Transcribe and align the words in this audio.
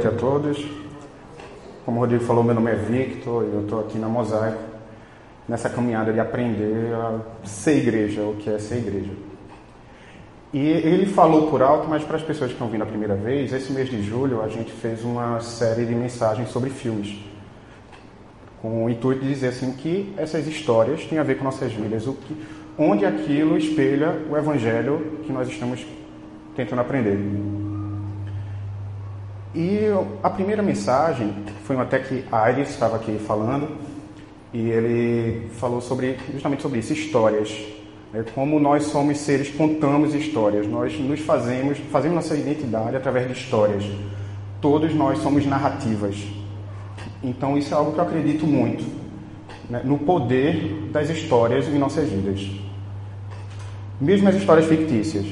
noite 0.00 0.06
a 0.06 0.12
todos. 0.12 0.66
Como 1.84 1.98
o 1.98 2.00
Rodrigo 2.00 2.24
falou, 2.24 2.42
meu 2.42 2.54
nome 2.54 2.70
é 2.70 2.74
Victor 2.74 3.44
e 3.44 3.54
eu 3.54 3.62
estou 3.62 3.80
aqui 3.80 3.98
na 3.98 4.08
Mosaico, 4.08 4.62
nessa 5.46 5.68
caminhada 5.68 6.12
de 6.12 6.20
aprender 6.20 6.94
a 6.94 7.20
ser 7.44 7.78
igreja, 7.78 8.22
o 8.22 8.36
que 8.36 8.48
é 8.48 8.58
ser 8.58 8.78
igreja. 8.78 9.10
E 10.52 10.58
ele 10.58 11.06
falou 11.06 11.50
por 11.50 11.62
alto, 11.62 11.86
mas 11.88 12.02
para 12.02 12.16
as 12.16 12.22
pessoas 12.22 12.48
que 12.48 12.54
estão 12.54 12.68
vindo 12.68 12.82
a 12.82 12.86
primeira 12.86 13.14
vez, 13.14 13.52
esse 13.52 13.72
mês 13.72 13.88
de 13.88 14.02
julho 14.02 14.42
a 14.42 14.48
gente 14.48 14.72
fez 14.72 15.04
uma 15.04 15.40
série 15.40 15.84
de 15.84 15.94
mensagens 15.94 16.48
sobre 16.48 16.70
filmes, 16.70 17.18
com 18.62 18.84
o 18.84 18.90
intuito 18.90 19.22
de 19.22 19.28
dizer 19.28 19.48
assim 19.48 19.72
que 19.72 20.12
essas 20.16 20.46
histórias 20.46 21.04
têm 21.04 21.18
a 21.18 21.22
ver 21.22 21.36
com 21.36 21.44
nossas 21.44 21.72
vidas, 21.72 22.06
o 22.06 22.14
que, 22.14 22.36
onde 22.76 23.04
aquilo 23.04 23.56
espelha 23.56 24.16
o 24.30 24.36
evangelho 24.36 25.18
que 25.24 25.32
nós 25.32 25.48
estamos 25.48 25.86
tentando 26.56 26.80
aprender. 26.80 27.18
E 29.54 29.80
a 30.22 30.30
primeira 30.30 30.62
mensagem 30.62 31.34
foi 31.64 31.76
até 31.76 31.98
que 31.98 32.24
Aires 32.30 32.70
estava 32.70 32.96
aqui 32.96 33.18
falando, 33.18 33.68
e 34.52 34.58
ele 34.70 35.48
falou 35.54 35.80
sobre 35.80 36.16
justamente 36.32 36.62
sobre 36.62 36.78
isso, 36.78 36.92
histórias. 36.92 37.50
Né? 38.12 38.24
Como 38.34 38.60
nós 38.60 38.84
somos 38.84 39.18
seres 39.18 39.50
contamos 39.50 40.14
histórias, 40.14 40.68
nós 40.68 40.96
nos 41.00 41.20
fazemos, 41.20 41.78
fazemos 41.90 42.14
nossa 42.16 42.36
identidade 42.36 42.96
através 42.96 43.26
de 43.26 43.32
histórias. 43.32 43.84
Todos 44.60 44.94
nós 44.94 45.18
somos 45.18 45.44
narrativas. 45.44 46.16
Então 47.22 47.58
isso 47.58 47.74
é 47.74 47.76
algo 47.76 47.92
que 47.92 47.98
eu 47.98 48.04
acredito 48.04 48.46
muito, 48.46 48.84
né? 49.68 49.80
no 49.84 49.98
poder 49.98 50.90
das 50.92 51.10
histórias 51.10 51.66
em 51.66 51.78
nossas 51.78 52.08
vidas. 52.08 52.48
Mesmo 54.00 54.28
as 54.28 54.36
histórias 54.36 54.66
fictícias. 54.66 55.26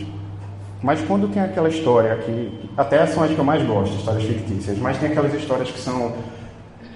Mas 0.83 1.01
quando 1.03 1.29
tem 1.29 1.43
aquela 1.43 1.69
história 1.69 2.17
que 2.17 2.71
até 2.77 3.05
são 3.07 3.23
as 3.25 3.31
que 3.31 3.39
eu 3.39 3.45
mais 3.45 3.65
gosto, 3.67 3.97
histórias 3.97 4.25
fictícias, 4.25 4.79
mas 4.79 4.97
tem 4.99 5.11
aquelas 5.11 5.35
histórias 5.35 5.71
que 5.71 5.79
são 5.79 6.15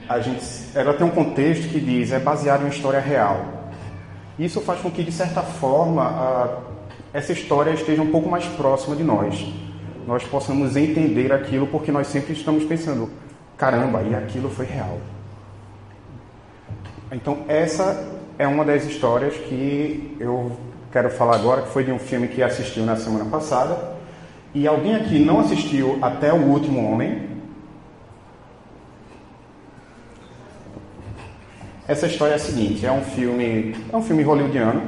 a 0.09 0.21
gente, 0.21 0.45
ela 0.75 0.95
tem 0.95 1.07
um 1.07 1.11
contexto 1.11 1.69
que 1.69 1.81
diz 1.81 2.13
é 2.13 2.19
baseado 2.19 2.61
em 2.61 2.65
uma 2.65 2.71
história 2.71 3.01
real. 3.01 3.45
Isso 4.39 4.61
faz 4.61 4.81
com 4.81 4.91
que 4.91 5.03
de 5.03 5.13
certa 5.13 5.43
forma 5.43 6.03
a, 6.03 6.59
essa 7.13 7.33
história 7.33 7.71
esteja 7.71 8.03
um 8.03 8.11
pouco 8.11 8.29
mais 8.29 8.45
próxima 8.47 8.95
de 8.95 9.03
nós. 9.03 9.47
Nós 10.07 10.25
possamos 10.25 10.77
entender 10.77 11.33
aquilo 11.33 11.67
porque 11.67 11.91
nós 11.91 12.09
sempre 12.09 12.33
estamos 12.33 12.65
pensando, 12.65 13.11
caramba, 13.57 14.03
e 14.03 14.15
aquilo 14.15 14.51
foi 14.51 14.67
real. 14.67 14.99
Então 17.11 17.45
essa 17.49 18.07
é 18.39 18.47
uma 18.47 18.65
das 18.65 18.85
histórias 18.85 19.35
que 19.37 20.17
eu 20.21 20.57
quero 20.93 21.09
falar 21.11 21.37
agora, 21.37 21.62
que 21.62 21.69
foi 21.69 21.85
de 21.85 21.91
um 21.91 21.98
filme 21.98 22.29
que 22.29 22.43
assistiu 22.43 22.85
na 22.85 22.97
semana 22.97 23.25
passada. 23.25 23.95
E 24.55 24.67
alguém 24.67 24.95
aqui 24.95 25.19
não 25.19 25.41
assistiu 25.41 25.98
até 26.03 26.31
O 26.33 26.37
Último 26.37 26.93
Homem? 26.93 27.31
Essa 31.89 32.07
história 32.07 32.33
é 32.33 32.37
a 32.37 32.39
seguinte, 32.39 32.87
é 32.87 32.93
um 32.93 33.01
filme, 33.03 33.75
é 33.91 33.97
um 33.97 34.03
filme 34.03 34.23
hollywoodiano, 34.23 34.83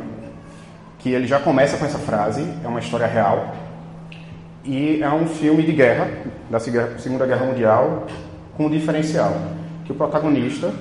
que 0.99 1.11
ele 1.11 1.27
já 1.27 1.41
começa 1.41 1.77
com 1.77 1.85
essa 1.85 1.99
frase, 1.99 2.47
é 2.63 2.69
uma 2.69 2.79
história 2.79 3.07
real. 3.07 3.55
E 4.63 5.03
é 5.03 5.11
um 5.11 5.27
filme 5.27 5.63
de 5.63 5.73
guerra, 5.73 6.09
da 6.51 6.61
Segunda 6.61 7.27
Guerra 7.27 7.47
Mundial, 7.47 8.07
com 8.57 8.67
um 8.67 8.71
diferencial, 8.71 9.35
que 9.85 9.93
o 9.93 9.95
protagonista, 9.95 10.73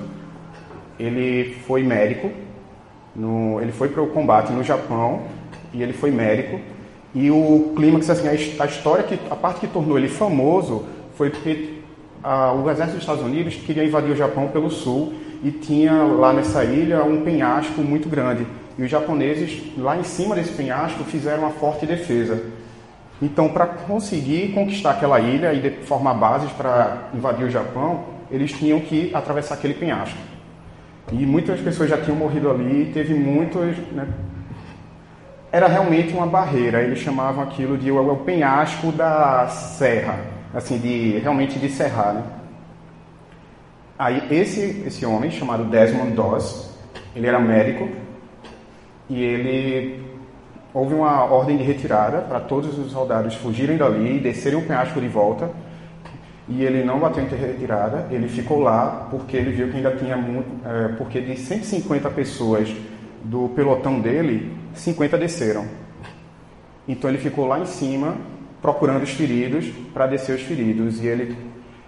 ele 1.00 1.56
foi 1.66 1.84
médico, 1.84 2.32
no, 3.16 3.62
ele 3.62 3.72
foi 3.72 3.90
para 3.90 4.02
o 4.02 4.08
combate 4.08 4.52
no 4.52 4.64
Japão 4.64 5.22
e 5.74 5.82
ele 5.82 5.94
foi 5.94 6.12
médico. 6.12 6.60
E 7.14 7.30
o 7.30 7.74
clímax, 7.76 8.10
assim, 8.10 8.28
a, 8.28 8.66
história, 8.66 9.04
que, 9.04 9.20
a 9.30 9.36
parte 9.36 9.60
que 9.60 9.68
tornou 9.68 9.98
ele 9.98 10.08
famoso 10.08 10.86
foi 11.16 11.30
porque 11.30 11.76
a, 12.24 12.52
o 12.54 12.70
exército 12.70 12.96
dos 12.96 13.04
Estados 13.04 13.24
Unidos 13.24 13.56
queria 13.56 13.84
invadir 13.84 14.12
o 14.12 14.16
Japão 14.16 14.48
pelo 14.48 14.70
sul 14.70 15.14
e 15.44 15.52
tinha 15.52 15.92
lá 16.04 16.34
nessa 16.34 16.64
ilha 16.64 17.04
um 17.04 17.22
penhasco 17.22 17.82
muito 17.82 18.10
grande. 18.10 18.48
E 18.78 18.84
os 18.84 18.90
japoneses, 18.90 19.62
lá 19.78 19.96
em 19.98 20.04
cima 20.04 20.34
desse 20.34 20.54
penhasco, 20.54 21.04
fizeram 21.04 21.44
uma 21.44 21.52
forte 21.52 21.86
defesa. 21.86 22.42
Então, 23.22 23.50
para 23.50 23.68
conseguir 23.68 24.52
conquistar 24.54 24.92
aquela 24.92 25.20
ilha 25.20 25.54
e 25.54 25.86
formar 25.86 26.16
bases 26.16 26.52
para 26.54 27.10
invadir 27.14 27.46
o 27.46 27.50
Japão, 27.50 28.06
eles 28.32 28.52
tinham 28.52 28.80
que 28.80 29.12
atravessar 29.14 29.54
aquele 29.54 29.76
penhasco. 29.76 30.18
E 31.12 31.26
muitas 31.26 31.60
pessoas 31.60 31.90
já 31.90 31.98
tinham 31.98 32.18
morrido 32.18 32.50
ali, 32.50 32.92
teve 32.94 33.14
muitos. 33.14 33.78
Né? 33.92 34.08
Era 35.52 35.68
realmente 35.68 36.14
uma 36.14 36.26
barreira, 36.26 36.82
eles 36.82 37.00
chamavam 37.00 37.44
aquilo 37.44 37.78
de 37.78 37.92
o, 37.92 38.16
penhasco 38.18 38.92
da 38.92 39.48
serra, 39.48 40.20
assim, 40.54 40.80
de 40.80 41.20
realmente 41.20 41.60
de 41.60 41.70
serrar. 41.70 42.14
Né? 42.16 42.24
Aí 44.00 44.28
esse, 44.32 44.84
esse 44.88 45.06
homem, 45.06 45.30
chamado 45.30 45.66
Desmond 45.66 46.14
Doss, 46.14 46.72
ele 47.16 47.28
era 47.28 47.40
médico 47.40 47.90
e 49.10 49.22
ele 49.22 50.04
houve 50.74 50.96
uma 50.96 51.24
ordem 51.26 51.58
de 51.58 51.64
retirada 51.64 52.20
para 52.20 52.40
todos 52.40 52.78
os 52.80 52.92
soldados 52.92 53.36
fugirem 53.36 53.78
dali, 53.78 54.20
descerem 54.20 54.58
o 54.58 54.66
penhasco 54.66 55.00
de 55.00 55.08
volta 55.08 55.52
e 56.48 56.64
ele 56.64 56.84
não 56.84 57.00
bateu 57.00 57.24
em 57.24 57.28
retirada, 57.28 58.08
ele 58.12 58.28
ficou 58.28 58.60
lá 58.60 59.08
porque 59.10 59.38
ele 59.38 59.52
viu 59.52 59.70
que 59.70 59.78
ainda 59.78 59.92
tinha 59.96 60.18
muito, 60.18 60.48
é, 60.66 60.90
porque 60.90 61.22
de 61.22 61.38
150 61.38 62.10
pessoas 62.10 62.70
do 63.24 63.50
pelotão 63.50 64.00
dele, 64.00 64.52
50 64.74 65.18
desceram. 65.18 65.66
Então 66.88 67.10
ele 67.10 67.20
ficou 67.20 67.46
lá 67.46 67.60
em 67.60 67.66
cima 67.66 68.16
procurando 68.62 69.04
os 69.04 69.12
feridos 69.12 69.68
para 69.94 70.08
descer 70.08 70.36
os 70.36 70.42
feridos 70.42 71.02
e 71.02 71.08
ele 71.08 71.36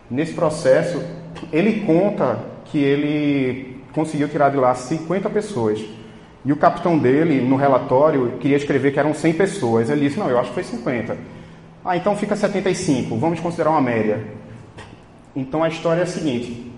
nesse 0.09 0.33
processo 0.33 1.03
ele 1.51 1.81
conta 1.85 2.39
que 2.65 2.77
ele 2.77 3.81
conseguiu 3.93 4.29
tirar 4.29 4.49
de 4.49 4.57
lá 4.57 4.73
50 4.73 5.29
pessoas. 5.29 5.83
E 6.45 6.51
o 6.53 6.55
capitão 6.55 6.97
dele, 6.97 7.41
no 7.41 7.55
relatório, 7.55 8.33
queria 8.39 8.57
escrever 8.57 8.91
que 8.93 8.99
eram 8.99 9.13
100 9.13 9.33
pessoas. 9.33 9.89
Ele 9.89 10.01
disse: 10.01 10.19
Não, 10.19 10.29
eu 10.29 10.37
acho 10.37 10.49
que 10.49 10.53
foi 10.53 10.63
50. 10.63 11.17
Ah, 11.83 11.97
então 11.97 12.15
fica 12.15 12.35
75, 12.35 13.15
vamos 13.17 13.39
considerar 13.39 13.71
uma 13.71 13.81
média. 13.81 14.23
Então 15.35 15.63
a 15.63 15.67
história 15.67 16.01
é 16.01 16.03
a 16.03 16.07
seguinte: 16.07 16.71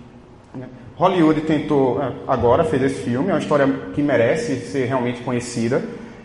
né? 0.54 0.66
Hollywood 0.96 1.42
tentou, 1.42 2.02
é, 2.02 2.12
agora 2.26 2.64
fez 2.64 2.82
esse 2.82 3.02
filme, 3.02 3.28
é 3.30 3.32
uma 3.32 3.38
história 3.38 3.66
que 3.94 4.02
merece 4.02 4.56
ser 4.56 4.86
realmente 4.86 5.22
conhecida, 5.22 5.82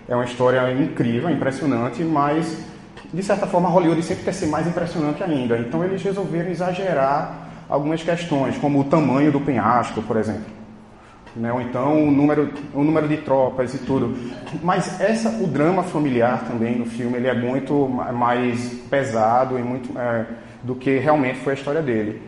é 0.08 0.16
uma 0.16 0.26
história 0.26 0.72
incrível, 0.74 1.30
impressionante, 1.30 2.04
mas 2.04 2.58
de 3.14 3.22
certa 3.22 3.46
forma 3.46 3.70
Hollywood 3.70 4.02
sempre 4.02 4.24
quer 4.24 4.34
ser 4.34 4.48
mais 4.48 4.66
impressionante 4.66 5.24
ainda. 5.24 5.58
Então 5.60 5.84
eles 5.84 6.02
resolveram 6.02 6.50
exagerar 6.50 7.50
algumas 7.70 8.02
questões, 8.02 8.58
como 8.58 8.80
o 8.80 8.84
tamanho 8.86 9.32
do 9.32 9.40
penhasco, 9.40 10.02
por 10.02 10.18
exemplo. 10.18 10.52
Né? 11.36 11.52
Ou 11.52 11.62
então 11.62 12.08
o 12.08 12.12
número, 12.12 12.52
o 12.74 12.84
número 12.84 13.08
de 13.08 13.18
tropas 13.18 13.74
e 13.74 13.80
tudo. 13.80 14.16
Mas 14.62 15.00
essa, 15.00 15.30
o 15.30 15.48
drama 15.48 15.84
familiar 15.84 16.46
também 16.48 16.78
no 16.78 16.86
filme 16.86 17.18
ele 17.18 17.28
é 17.28 17.34
muito 17.34 17.88
mais 17.88 18.74
pesado 18.90 19.58
e 19.58 19.62
muito 19.62 19.98
é, 19.98 20.26
do 20.64 20.74
que 20.74 20.98
realmente 20.98 21.40
foi 21.40 21.54
a 21.54 21.56
história 21.56 21.82
dele. 21.82 22.22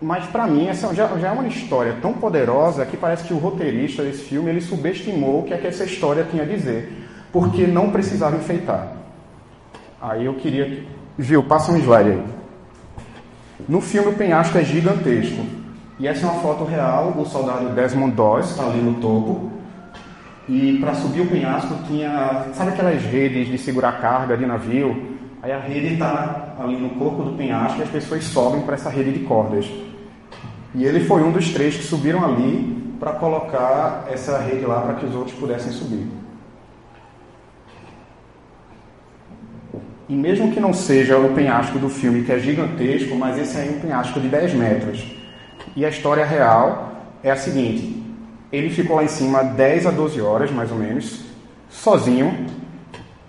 Mas 0.00 0.26
para 0.26 0.46
mim 0.46 0.68
essa 0.68 0.94
já, 0.94 1.08
já, 1.18 1.28
é 1.28 1.32
uma 1.32 1.46
história 1.48 1.96
tão 2.02 2.12
poderosa 2.12 2.84
que 2.84 2.96
parece 2.96 3.24
que 3.24 3.32
o 3.32 3.38
roteirista 3.38 4.02
desse 4.02 4.24
filme 4.24 4.50
ele 4.50 4.60
subestimou 4.60 5.40
o 5.40 5.42
que 5.44 5.54
é 5.54 5.56
que 5.56 5.66
essa 5.66 5.84
história 5.84 6.26
tinha 6.30 6.42
a 6.42 6.46
dizer, 6.46 6.92
porque 7.32 7.66
não 7.66 7.90
precisava 7.90 8.36
enfeitar. 8.36 8.92
Aí 10.00 10.26
eu 10.26 10.34
queria, 10.34 10.84
viu? 11.16 11.42
Passa 11.42 11.72
um 11.72 11.78
slide 11.78 12.10
aí. 12.10 12.22
No 13.66 13.80
filme 13.80 14.08
o 14.10 14.14
penhasco 14.14 14.58
é 14.58 14.62
gigantesco 14.62 15.42
e 15.98 16.06
essa 16.06 16.26
é 16.26 16.30
uma 16.30 16.42
foto 16.42 16.64
real 16.64 17.12
do 17.12 17.24
soldado 17.24 17.70
Desmond 17.70 18.14
Doss 18.14 18.50
está 18.50 18.66
ali 18.66 18.82
no 18.82 19.00
topo. 19.00 19.50
E 20.46 20.78
para 20.78 20.94
subir 20.94 21.22
o 21.22 21.26
penhasco 21.26 21.74
tinha, 21.88 22.48
sabe 22.52 22.70
aquelas 22.70 23.02
redes 23.02 23.48
de 23.48 23.56
segurar 23.56 24.00
carga 24.00 24.36
de 24.36 24.44
navio? 24.44 25.15
Aí 25.46 25.52
a 25.52 25.60
rede 25.60 25.94
está 25.94 26.56
ali 26.58 26.76
no 26.76 26.90
corpo 26.98 27.22
do 27.22 27.36
penhasco 27.36 27.78
e 27.78 27.84
as 27.84 27.88
pessoas 27.88 28.24
sobem 28.24 28.62
para 28.62 28.74
essa 28.74 28.90
rede 28.90 29.12
de 29.12 29.20
cordas. 29.20 29.64
E 30.74 30.84
ele 30.84 31.04
foi 31.04 31.22
um 31.22 31.30
dos 31.30 31.52
três 31.52 31.76
que 31.76 31.84
subiram 31.84 32.24
ali 32.24 32.96
para 32.98 33.12
colocar 33.12 34.08
essa 34.10 34.38
rede 34.38 34.66
lá 34.66 34.80
para 34.80 34.94
que 34.94 35.06
os 35.06 35.14
outros 35.14 35.38
pudessem 35.38 35.70
subir. 35.70 36.04
E 40.08 40.16
mesmo 40.16 40.50
que 40.50 40.58
não 40.58 40.72
seja 40.72 41.16
o 41.16 41.32
penhasco 41.32 41.78
do 41.78 41.88
filme, 41.88 42.24
que 42.24 42.32
é 42.32 42.40
gigantesco, 42.40 43.14
mas 43.14 43.38
esse 43.38 43.56
aí 43.56 43.68
é 43.68 43.70
um 43.70 43.80
penhasco 43.80 44.18
de 44.18 44.26
10 44.26 44.52
metros. 44.54 45.16
E 45.76 45.86
a 45.86 45.88
história 45.88 46.24
real 46.24 47.04
é 47.22 47.30
a 47.30 47.36
seguinte: 47.36 48.04
ele 48.50 48.68
ficou 48.68 48.96
lá 48.96 49.04
em 49.04 49.08
cima 49.08 49.44
10 49.44 49.86
a 49.86 49.90
12 49.92 50.20
horas, 50.20 50.50
mais 50.50 50.72
ou 50.72 50.76
menos, 50.78 51.24
sozinho, 51.70 52.48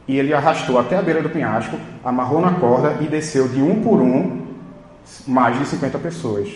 e 0.07 0.17
ele 0.17 0.33
arrastou 0.33 0.79
até 0.79 0.97
a 0.97 1.01
beira 1.01 1.21
do 1.21 1.29
penhasco, 1.29 1.77
amarrou 2.03 2.39
na 2.39 2.53
corda 2.53 2.97
e 3.01 3.07
desceu 3.07 3.47
de 3.47 3.61
um 3.61 3.81
por 3.81 3.99
um 3.99 4.47
mais 5.27 5.59
de 5.59 5.65
50 5.65 5.97
pessoas. 5.99 6.49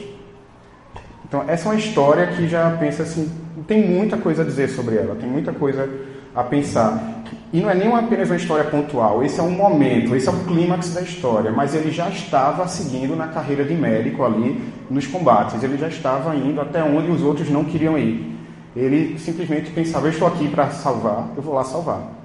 Então, 1.25 1.43
essa 1.47 1.67
é 1.67 1.71
uma 1.71 1.79
história 1.79 2.27
que 2.27 2.47
já 2.47 2.69
pensa 2.71 3.03
assim, 3.03 3.31
tem 3.67 3.87
muita 3.87 4.17
coisa 4.17 4.41
a 4.41 4.45
dizer 4.45 4.69
sobre 4.69 4.95
ela, 4.95 5.15
tem 5.15 5.29
muita 5.29 5.51
coisa 5.51 5.89
a 6.35 6.43
pensar. 6.43 7.23
E 7.53 7.59
não 7.59 7.69
é 7.69 7.75
nem 7.75 7.93
apenas 7.93 8.29
uma 8.29 8.37
história 8.37 8.63
pontual, 8.65 9.23
esse 9.23 9.39
é 9.39 9.43
um 9.43 9.51
momento, 9.51 10.15
esse 10.15 10.27
é 10.27 10.31
o 10.31 10.39
clímax 10.45 10.93
da 10.93 11.01
história, 11.01 11.51
mas 11.51 11.75
ele 11.75 11.91
já 11.91 12.09
estava 12.09 12.67
seguindo 12.67 13.15
na 13.15 13.27
carreira 13.27 13.63
de 13.63 13.73
médico 13.73 14.23
ali 14.23 14.61
nos 14.89 15.05
combates, 15.07 15.61
ele 15.61 15.77
já 15.77 15.87
estava 15.87 16.35
indo 16.35 16.59
até 16.61 16.81
onde 16.81 17.11
os 17.11 17.21
outros 17.21 17.49
não 17.49 17.65
queriam 17.65 17.97
ir. 17.97 18.37
Ele 18.75 19.17
simplesmente 19.19 19.71
pensava: 19.71 20.07
eu 20.07 20.11
estou 20.11 20.27
aqui 20.27 20.47
para 20.47 20.69
salvar, 20.69 21.29
eu 21.35 21.43
vou 21.43 21.53
lá 21.53 21.63
salvar. 21.63 22.20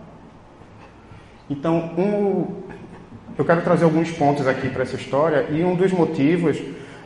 Então, 1.48 1.90
um, 1.96 2.46
eu 3.38 3.44
quero 3.44 3.62
trazer 3.62 3.84
alguns 3.84 4.10
pontos 4.10 4.46
aqui 4.46 4.68
para 4.68 4.82
essa 4.82 4.96
história, 4.96 5.46
e 5.50 5.62
um 5.62 5.76
dos 5.76 5.92
motivos 5.92 6.60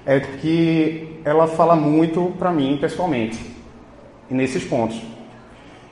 é 0.06 0.18
que 0.20 1.20
ela 1.24 1.46
fala 1.46 1.76
muito 1.76 2.32
para 2.38 2.50
mim 2.50 2.78
pessoalmente, 2.80 3.38
nesses 4.30 4.64
pontos. 4.64 5.00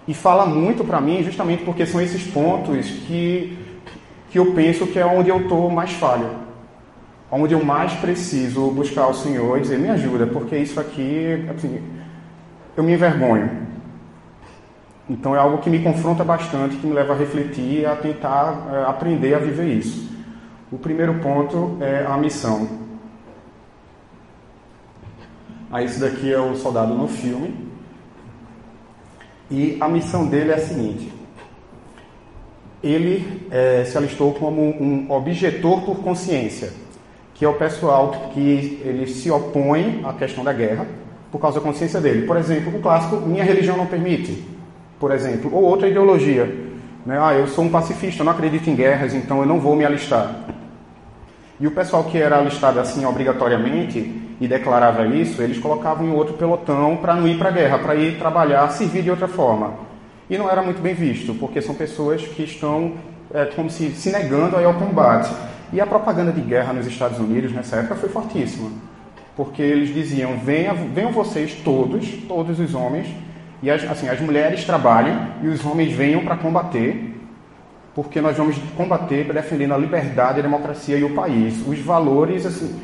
E 0.07 0.15
fala 0.15 0.47
muito 0.47 0.83
para 0.83 1.01
mim 1.01 1.23
justamente 1.23 1.63
porque 1.65 1.85
são 1.85 2.01
esses 2.01 2.23
pontos 2.23 2.87
que, 3.07 3.59
que 4.31 4.39
eu 4.39 4.55
penso 4.55 4.87
que 4.87 4.99
é 4.99 5.05
onde 5.05 5.29
eu 5.29 5.43
estou 5.43 5.71
mais 5.71 5.93
falho. 5.93 6.31
Onde 7.31 7.53
eu 7.53 7.63
mais 7.63 7.93
preciso 7.93 8.71
buscar 8.71 9.09
o 9.09 9.15
Senhor 9.15 9.59
e 9.59 9.61
dizer, 9.61 9.79
me 9.79 9.91
ajuda, 9.91 10.27
porque 10.27 10.57
isso 10.57 10.81
aqui, 10.81 11.45
assim, 11.55 11.83
eu 12.75 12.83
me 12.83 12.95
envergonho. 12.95 13.68
Então 15.09 15.35
é 15.35 15.39
algo 15.39 15.59
que 15.59 15.71
me 15.71 15.79
confronta 15.83 16.23
bastante, 16.23 16.77
que 16.77 16.87
me 16.87 16.93
leva 16.93 17.15
a 17.15 17.17
refletir 17.17 17.81
e 17.81 17.87
a 17.87 17.97
tentar 17.97 18.69
é, 18.71 18.91
aprender 18.91 19.35
a 19.35 19.39
viver 19.39 19.67
isso. 19.67 20.09
O 20.71 20.77
primeiro 20.77 21.15
ponto 21.15 21.79
é 21.81 22.05
a 22.05 22.17
missão. 22.19 22.69
Aí 25.71 25.87
esse 25.87 25.99
daqui 25.99 26.33
é 26.33 26.39
o 26.39 26.55
soldado 26.57 26.95
no 26.95 27.09
filme. 27.09 27.69
E 29.51 29.79
a 29.81 29.89
missão 29.89 30.27
dele 30.27 30.51
é 30.51 30.57
a 30.57 30.59
seguinte: 30.59 31.11
ele 32.83 33.47
é, 33.51 33.85
se 33.85 33.97
alistou 33.97 34.35
como 34.35 34.63
um 34.63 35.11
objetor 35.11 35.83
por 35.83 36.01
consciência, 36.01 36.71
que 37.33 37.47
é 37.47 37.49
o 37.49 37.55
pessoal 37.55 38.31
que 38.35 38.81
ele 38.85 39.07
se 39.07 39.31
opõe 39.31 40.03
à 40.05 40.13
questão 40.13 40.45
da 40.45 40.53
guerra 40.53 40.87
por 41.31 41.41
causa 41.41 41.61
da 41.61 41.67
consciência 41.67 42.01
dele. 42.01 42.27
Por 42.27 42.37
exemplo, 42.37 42.77
o 42.77 42.83
clássico 42.83 43.17
minha 43.17 43.45
religião 43.45 43.77
não 43.77 43.87
permite, 43.87 44.58
por 44.99 45.11
exemplo, 45.13 45.55
ou 45.55 45.63
outra 45.63 45.89
ideologia, 45.89 46.69
né? 47.07 47.19
Ah, 47.21 47.35
eu 47.35 47.47
sou 47.47 47.65
um 47.65 47.71
pacifista, 47.71 48.23
não 48.23 48.33
acredito 48.33 48.69
em 48.69 48.75
guerras, 48.75 49.15
então 49.15 49.41
eu 49.41 49.47
não 49.47 49.59
vou 49.59 49.75
me 49.75 49.85
alistar. 49.85 50.35
E 51.61 51.67
o 51.67 51.71
pessoal 51.71 52.05
que 52.05 52.19
era 52.19 52.39
alistado 52.39 52.79
assim 52.79 53.05
obrigatoriamente 53.05 54.23
e 54.41 54.47
declarava 54.47 55.07
isso, 55.07 55.43
eles 55.43 55.59
colocavam 55.59 56.07
em 56.07 56.13
outro 56.13 56.35
pelotão 56.35 56.97
para 56.97 57.15
não 57.15 57.27
ir 57.27 57.37
para 57.39 57.49
a 57.49 57.53
guerra, 57.53 57.79
para 57.79 57.95
ir 57.97 58.19
trabalhar, 58.19 58.69
servir 58.71 59.03
de 59.03 59.11
outra 59.11 59.27
forma. 59.27 59.75
E 60.31 60.37
não 60.37 60.49
era 60.49 60.63
muito 60.63 60.81
bem 60.81 60.95
visto, 60.95 61.35
porque 61.35 61.61
são 61.63 61.75
pessoas 61.75 62.23
que 62.23 62.43
estão 62.43 62.93
é, 63.33 63.47
como 63.47 63.71
se, 63.71 63.91
se 63.91 64.11
negando 64.11 64.57
ao 64.57 64.75
combate. 64.75 65.35
E 65.73 65.81
a 65.81 65.87
propaganda 65.87 66.33
de 66.33 66.41
guerra 66.41 66.73
nos 66.73 66.87
Estados 66.87 67.19
Unidos 67.19 67.53
nessa 67.53 67.77
época 67.77 67.97
foi 67.97 68.09
fortíssima, 68.09 68.71
porque 69.37 69.61
eles 69.61 69.93
diziam: 69.93 70.39
venham 70.39 71.11
vocês 71.11 71.55
todos, 71.65 72.07
todos 72.29 72.61
os 72.61 72.75
homens, 72.75 73.09
e 73.63 73.71
as, 73.71 73.83
assim, 73.85 74.09
as 74.09 74.21
mulheres 74.21 74.65
trabalhem 74.65 75.17
e 75.43 75.49
os 75.49 75.65
homens 75.65 75.93
venham 75.93 76.25
para 76.25 76.37
combater, 76.37 77.15
porque 77.95 78.21
nós 78.21 78.37
vamos 78.37 78.57
combater 78.77 79.25
defendendo 79.33 79.75
a 79.75 79.79
liberdade, 79.79 80.39
a 80.39 80.43
democracia 80.43 80.97
e 80.97 81.05
o 81.05 81.15
país, 81.15 81.67
os 81.67 81.79
valores 81.81 82.47
assim, 82.47 82.81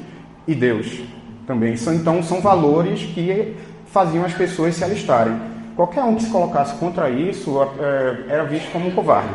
e 0.47 0.55
Deus 0.55 1.03
também. 1.47 1.77
São, 1.77 1.95
então, 1.95 2.23
são 2.23 2.41
valores 2.41 3.03
que 3.03 3.55
faziam 3.87 4.25
as 4.25 4.35
pessoas 4.35 4.75
se 4.75 4.83
alistarem. 4.83 5.39
Qualquer 5.77 6.03
um 6.03 6.17
que 6.17 6.23
se 6.23 6.31
colocasse 6.31 6.75
contra 6.77 7.11
isso 7.11 7.61
é, 7.79 8.33
era 8.33 8.45
visto 8.45 8.71
como 8.73 8.89
um 8.89 8.91
covarde. 8.91 9.35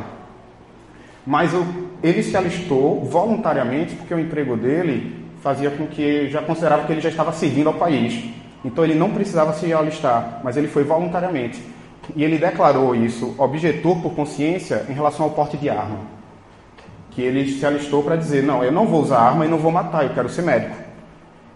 Mas 1.26 1.52
ele 2.02 2.24
se 2.24 2.36
alistou 2.36 3.04
voluntariamente 3.06 3.96
porque 3.96 4.14
o 4.14 4.20
emprego 4.20 4.58
dele 4.58 5.26
fazia 5.42 5.70
com 5.70 5.88
que 5.88 6.30
já 6.30 6.42
considerava 6.42 6.86
que 6.86 6.92
ele 6.92 7.02
já 7.02 7.10
estava 7.10 7.32
servindo 7.32 7.68
ao 7.68 7.76
país. 7.76 8.24
Então 8.64 8.84
ele 8.84 8.96
não 8.96 9.12
precisava 9.12 9.54
se 9.54 9.72
alistar, 9.74 10.42
mas 10.44 10.58
ele 10.58 10.68
foi 10.68 10.84
voluntariamente. 10.84 11.64
E 12.16 12.24
ele 12.24 12.38
declarou 12.38 12.96
isso, 12.96 13.36
objetor 13.38 14.02
por 14.02 14.14
consciência, 14.14 14.86
em 14.90 14.94
relação 14.94 15.26
ao 15.26 15.32
porte 15.32 15.58
de 15.58 15.70
arma. 15.70 16.00
Que 17.12 17.22
ele 17.22 17.52
se 17.52 17.66
alistou 17.66 18.04
para 18.04 18.16
dizer: 18.16 18.44
não, 18.44 18.64
eu 18.64 18.72
não 18.72 18.86
vou 18.86 19.02
usar 19.02 19.20
arma 19.20 19.46
e 19.46 19.50
não 19.50 19.58
vou 19.58 19.72
matar, 19.72 20.04
eu 20.04 20.14
quero 20.14 20.30
ser 20.30 20.42
médico. 20.42 20.76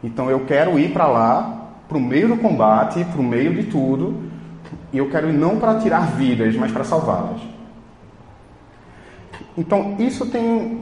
Então 0.04 0.30
eu 0.30 0.42
quero 0.42 0.78
ir 0.78 0.92
para 0.92 1.08
lá, 1.08 1.72
para 1.88 1.98
o 1.98 2.02
meio 2.02 2.28
do 2.28 2.38
combate, 2.38 3.04
para 3.06 3.20
o 3.20 3.24
meio 3.24 3.54
de 3.54 3.64
tudo, 3.64 4.24
e 4.92 4.98
eu 4.98 5.10
quero 5.10 5.30
ir 5.30 5.34
não 5.34 5.60
para 5.60 5.80
tirar 5.80 6.12
vidas, 6.16 6.56
mas 6.56 6.72
para 6.72 6.84
salvá-las. 6.84 7.42
Então 9.58 9.96
isso 10.00 10.26
tem. 10.26 10.82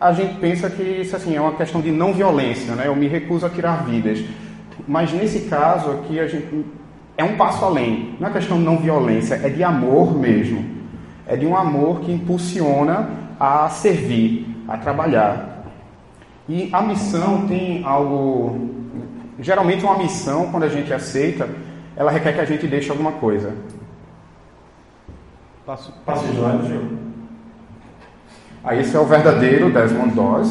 A 0.00 0.12
gente 0.12 0.38
pensa 0.38 0.70
que 0.70 0.82
isso 0.82 1.16
assim, 1.16 1.34
é 1.34 1.40
uma 1.40 1.54
questão 1.54 1.80
de 1.80 1.90
não 1.90 2.12
violência, 2.12 2.74
né? 2.74 2.86
eu 2.86 2.94
me 2.94 3.08
recuso 3.08 3.44
a 3.46 3.50
tirar 3.50 3.84
vidas. 3.84 4.22
Mas 4.86 5.12
nesse 5.12 5.48
caso 5.48 5.90
aqui, 5.90 6.20
a 6.20 6.26
gente 6.26 6.64
é 7.16 7.24
um 7.24 7.36
passo 7.36 7.64
além. 7.64 8.14
Não 8.20 8.28
é 8.28 8.32
questão 8.32 8.58
de 8.58 8.64
não 8.64 8.78
violência, 8.78 9.34
é 9.34 9.48
de 9.48 9.62
amor 9.62 10.16
mesmo. 10.16 10.64
É 11.26 11.36
de 11.36 11.44
um 11.44 11.56
amor 11.56 12.00
que 12.00 12.12
impulsiona 12.12 13.10
a 13.38 13.68
servir, 13.68 14.46
a 14.68 14.78
trabalhar. 14.78 15.64
E 16.48 16.70
a 16.72 16.80
missão 16.80 17.46
tem 17.46 17.84
algo. 17.84 18.70
Geralmente, 19.40 19.84
uma 19.84 19.98
missão, 19.98 20.50
quando 20.50 20.62
a 20.62 20.68
gente 20.68 20.92
aceita, 20.92 21.48
ela 21.94 22.10
requer 22.10 22.32
que 22.32 22.40
a 22.40 22.44
gente 22.44 22.66
deixe 22.66 22.90
alguma 22.90 23.12
coisa. 23.12 23.54
Passo, 25.66 25.92
passo 26.06 26.26
de 26.26 26.38
lado, 26.38 26.66
Gil. 26.66 26.98
Aí, 28.64 28.80
esse 28.80 28.96
é 28.96 28.98
o 28.98 29.04
verdadeiro 29.04 29.70
Desmond 29.70 30.14
Doss, 30.14 30.48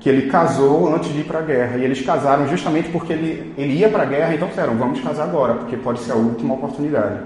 que 0.00 0.08
ele 0.08 0.30
casou 0.30 0.94
antes 0.94 1.12
de 1.12 1.20
ir 1.20 1.24
para 1.24 1.40
a 1.40 1.42
guerra. 1.42 1.76
E 1.78 1.84
eles 1.84 2.00
casaram 2.02 2.46
justamente 2.48 2.88
porque 2.90 3.12
ele, 3.12 3.52
ele 3.56 3.74
ia 3.74 3.88
para 3.88 4.02
a 4.02 4.06
guerra, 4.06 4.34
então 4.34 4.48
disseram: 4.48 4.76
vamos 4.76 5.00
casar 5.00 5.24
agora, 5.24 5.54
porque 5.54 5.76
pode 5.76 6.00
ser 6.00 6.12
a 6.12 6.16
última 6.16 6.54
oportunidade. 6.54 7.20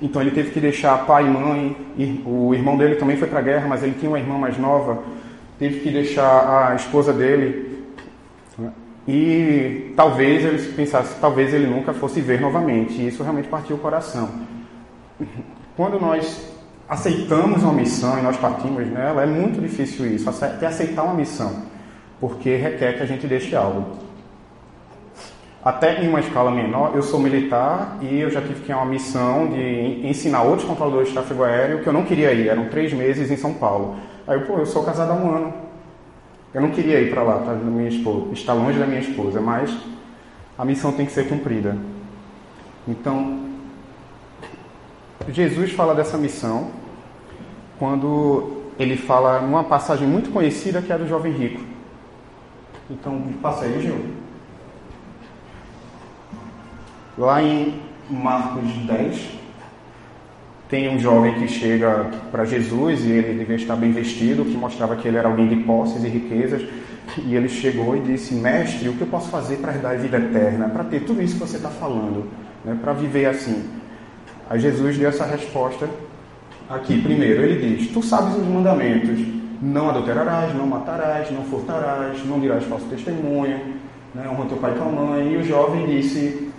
Então 0.00 0.22
ele 0.22 0.30
teve 0.30 0.50
que 0.50 0.60
deixar 0.60 1.06
pai 1.06 1.26
e 1.26 1.30
mãe, 1.30 1.76
e 1.98 2.22
o 2.24 2.54
irmão 2.54 2.76
dele 2.76 2.94
também 2.94 3.16
foi 3.16 3.28
para 3.28 3.40
a 3.40 3.42
guerra, 3.42 3.66
mas 3.68 3.82
ele 3.82 3.94
tinha 3.98 4.10
uma 4.10 4.18
irmã 4.18 4.38
mais 4.38 4.56
nova 4.58 5.02
teve 5.62 5.78
que 5.78 5.90
deixar 5.90 6.70
a 6.70 6.74
esposa 6.74 7.12
dele 7.12 7.84
e 9.06 9.92
talvez 9.96 10.44
ele 10.44 10.58
pensasse, 10.72 11.14
talvez 11.20 11.54
ele 11.54 11.68
nunca 11.68 11.92
fosse 11.92 12.20
ver 12.20 12.40
novamente. 12.40 13.00
E 13.00 13.06
isso 13.06 13.22
realmente 13.22 13.48
partiu 13.48 13.76
o 13.76 13.78
coração. 13.78 14.28
Quando 15.76 16.00
nós 16.00 16.50
aceitamos 16.88 17.62
uma 17.62 17.72
missão 17.72 18.18
e 18.18 18.22
nós 18.22 18.36
partimos 18.36 18.86
nela, 18.88 19.22
é 19.22 19.26
muito 19.26 19.60
difícil 19.60 20.06
isso, 20.06 20.28
até 20.28 20.66
aceitar 20.66 21.04
uma 21.04 21.14
missão, 21.14 21.62
porque 22.22 22.54
requer 22.54 22.96
que 22.96 23.02
a 23.02 23.06
gente 23.06 23.26
deixe 23.26 23.56
algo. 23.56 23.84
Até 25.64 26.04
em 26.04 26.08
uma 26.08 26.20
escala 26.20 26.52
menor, 26.52 26.92
eu 26.94 27.02
sou 27.02 27.18
militar 27.18 27.98
e 28.00 28.20
eu 28.20 28.30
já 28.30 28.40
tive 28.40 28.60
que 28.60 28.70
ir 28.70 28.72
a 28.72 28.76
uma 28.76 28.86
missão 28.86 29.48
de 29.48 30.06
ensinar 30.06 30.44
outros 30.44 30.68
controladores 30.68 31.08
de 31.08 31.14
tráfego 31.14 31.42
aéreo 31.42 31.80
que 31.80 31.88
eu 31.88 31.92
não 31.92 32.04
queria 32.04 32.32
ir, 32.32 32.46
eram 32.46 32.66
três 32.66 32.92
meses 32.92 33.28
em 33.28 33.36
São 33.36 33.52
Paulo. 33.54 33.96
Aí, 34.24 34.38
pô, 34.38 34.56
eu 34.56 34.66
sou 34.66 34.84
casado 34.84 35.10
há 35.10 35.14
um 35.14 35.34
ano. 35.34 35.52
Eu 36.54 36.60
não 36.60 36.70
queria 36.70 37.00
ir 37.00 37.10
para 37.10 37.24
lá, 37.24 37.38
tá, 37.40 37.54
minha 37.54 37.88
esposa, 37.88 38.32
estar 38.32 38.52
longe 38.52 38.78
da 38.78 38.86
minha 38.86 39.00
esposa, 39.00 39.40
mas 39.40 39.76
a 40.56 40.64
missão 40.64 40.92
tem 40.92 41.04
que 41.04 41.10
ser 41.10 41.28
cumprida. 41.28 41.76
Então, 42.86 43.48
Jesus 45.28 45.72
fala 45.72 45.92
dessa 45.92 46.16
missão 46.16 46.68
quando 47.80 48.62
ele 48.78 48.96
fala 48.96 49.40
numa 49.40 49.64
passagem 49.64 50.06
muito 50.06 50.30
conhecida 50.30 50.80
que 50.80 50.92
é 50.92 50.96
do 50.96 51.08
jovem 51.08 51.32
rico. 51.32 51.71
Então, 52.90 53.20
passa 53.40 53.64
aí, 53.64 53.80
Gil. 53.80 54.22
Lá 57.16 57.42
em 57.42 57.80
Marcos 58.08 58.64
10, 58.86 59.42
tem 60.68 60.88
um 60.88 60.98
jovem 60.98 61.34
que 61.34 61.48
chega 61.48 62.10
para 62.30 62.46
Jesus 62.46 63.04
e 63.04 63.10
ele 63.10 63.38
devia 63.38 63.56
estar 63.56 63.76
bem 63.76 63.92
vestido, 63.92 64.44
que 64.44 64.56
mostrava 64.56 64.96
que 64.96 65.06
ele 65.06 65.18
era 65.18 65.28
alguém 65.28 65.46
de 65.46 65.56
posses 65.56 66.02
e 66.02 66.08
riquezas. 66.08 66.62
E 67.26 67.34
ele 67.34 67.48
chegou 67.48 67.94
e 67.94 68.00
disse: 68.00 68.32
Mestre, 68.34 68.88
o 68.88 68.94
que 68.94 69.02
eu 69.02 69.06
posso 69.06 69.28
fazer 69.28 69.56
para 69.56 69.74
herdar 69.74 69.92
a 69.92 69.96
vida 69.96 70.16
eterna? 70.16 70.70
Para 70.70 70.84
ter 70.84 71.00
tudo 71.00 71.22
isso 71.22 71.34
que 71.34 71.40
você 71.40 71.56
está 71.56 71.68
falando, 71.68 72.26
né? 72.64 72.78
para 72.80 72.94
viver 72.94 73.26
assim. 73.26 73.68
Aí 74.48 74.58
Jesus 74.58 74.96
deu 74.96 75.10
essa 75.10 75.26
resposta 75.26 75.88
aqui. 76.70 77.02
Primeiro, 77.02 77.42
ele 77.42 77.76
diz: 77.76 77.88
Tu 77.90 78.02
sabes 78.02 78.34
os 78.34 78.46
mandamentos: 78.46 79.20
não 79.62 79.90
adulterarás, 79.90 80.52
não 80.54 80.66
matarás, 80.66 81.30
não 81.30 81.44
furtarás, 81.44 82.26
não 82.26 82.40
dirás 82.40 82.64
falso 82.64 82.86
testemunho, 82.86 83.76
né? 84.12 84.28
honra 84.28 84.46
teu 84.46 84.58
pai 84.58 84.72
e 84.72 84.74
tua 84.74 84.86
mãe. 84.86 85.32
E 85.32 85.36
o 85.36 85.44
jovem 85.44 85.86
disse: 85.86 86.50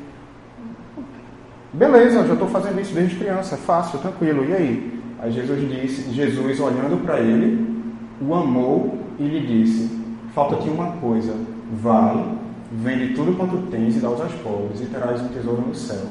Beleza, 1.74 2.19
eu 2.19 2.27
já 2.27 2.33
estou 2.33 2.48
fazendo 2.48 2.79
isso 2.79 2.93
desde 2.93 3.17
criança, 3.17 3.55
é 3.55 3.57
fácil, 3.57 4.00
tranquilo. 4.00 4.45
E 4.45 4.53
aí? 4.53 5.01
Aí 5.19 5.31
Jesus 5.31 5.69
disse, 5.69 6.12
Jesus 6.12 6.60
olhando 6.60 7.03
para 7.03 7.19
ele, 7.19 7.83
o 8.22 8.33
amou 8.33 8.98
e 9.19 9.24
lhe 9.24 9.45
disse: 9.45 9.89
Falta-te 10.33 10.69
uma 10.69 10.93
coisa, 10.93 11.36
vai, 11.74 12.25
vende 12.72 13.13
tudo 13.13 13.36
quanto 13.38 13.69
tens 13.69 13.98
e 13.98 14.00
dá 14.00 14.07
aos 14.07 14.33
pobres, 14.36 14.81
e 14.81 14.86
terás 14.86 15.22
um 15.22 15.27
tesouro 15.27 15.62
no 15.62 15.75
céu. 15.75 16.05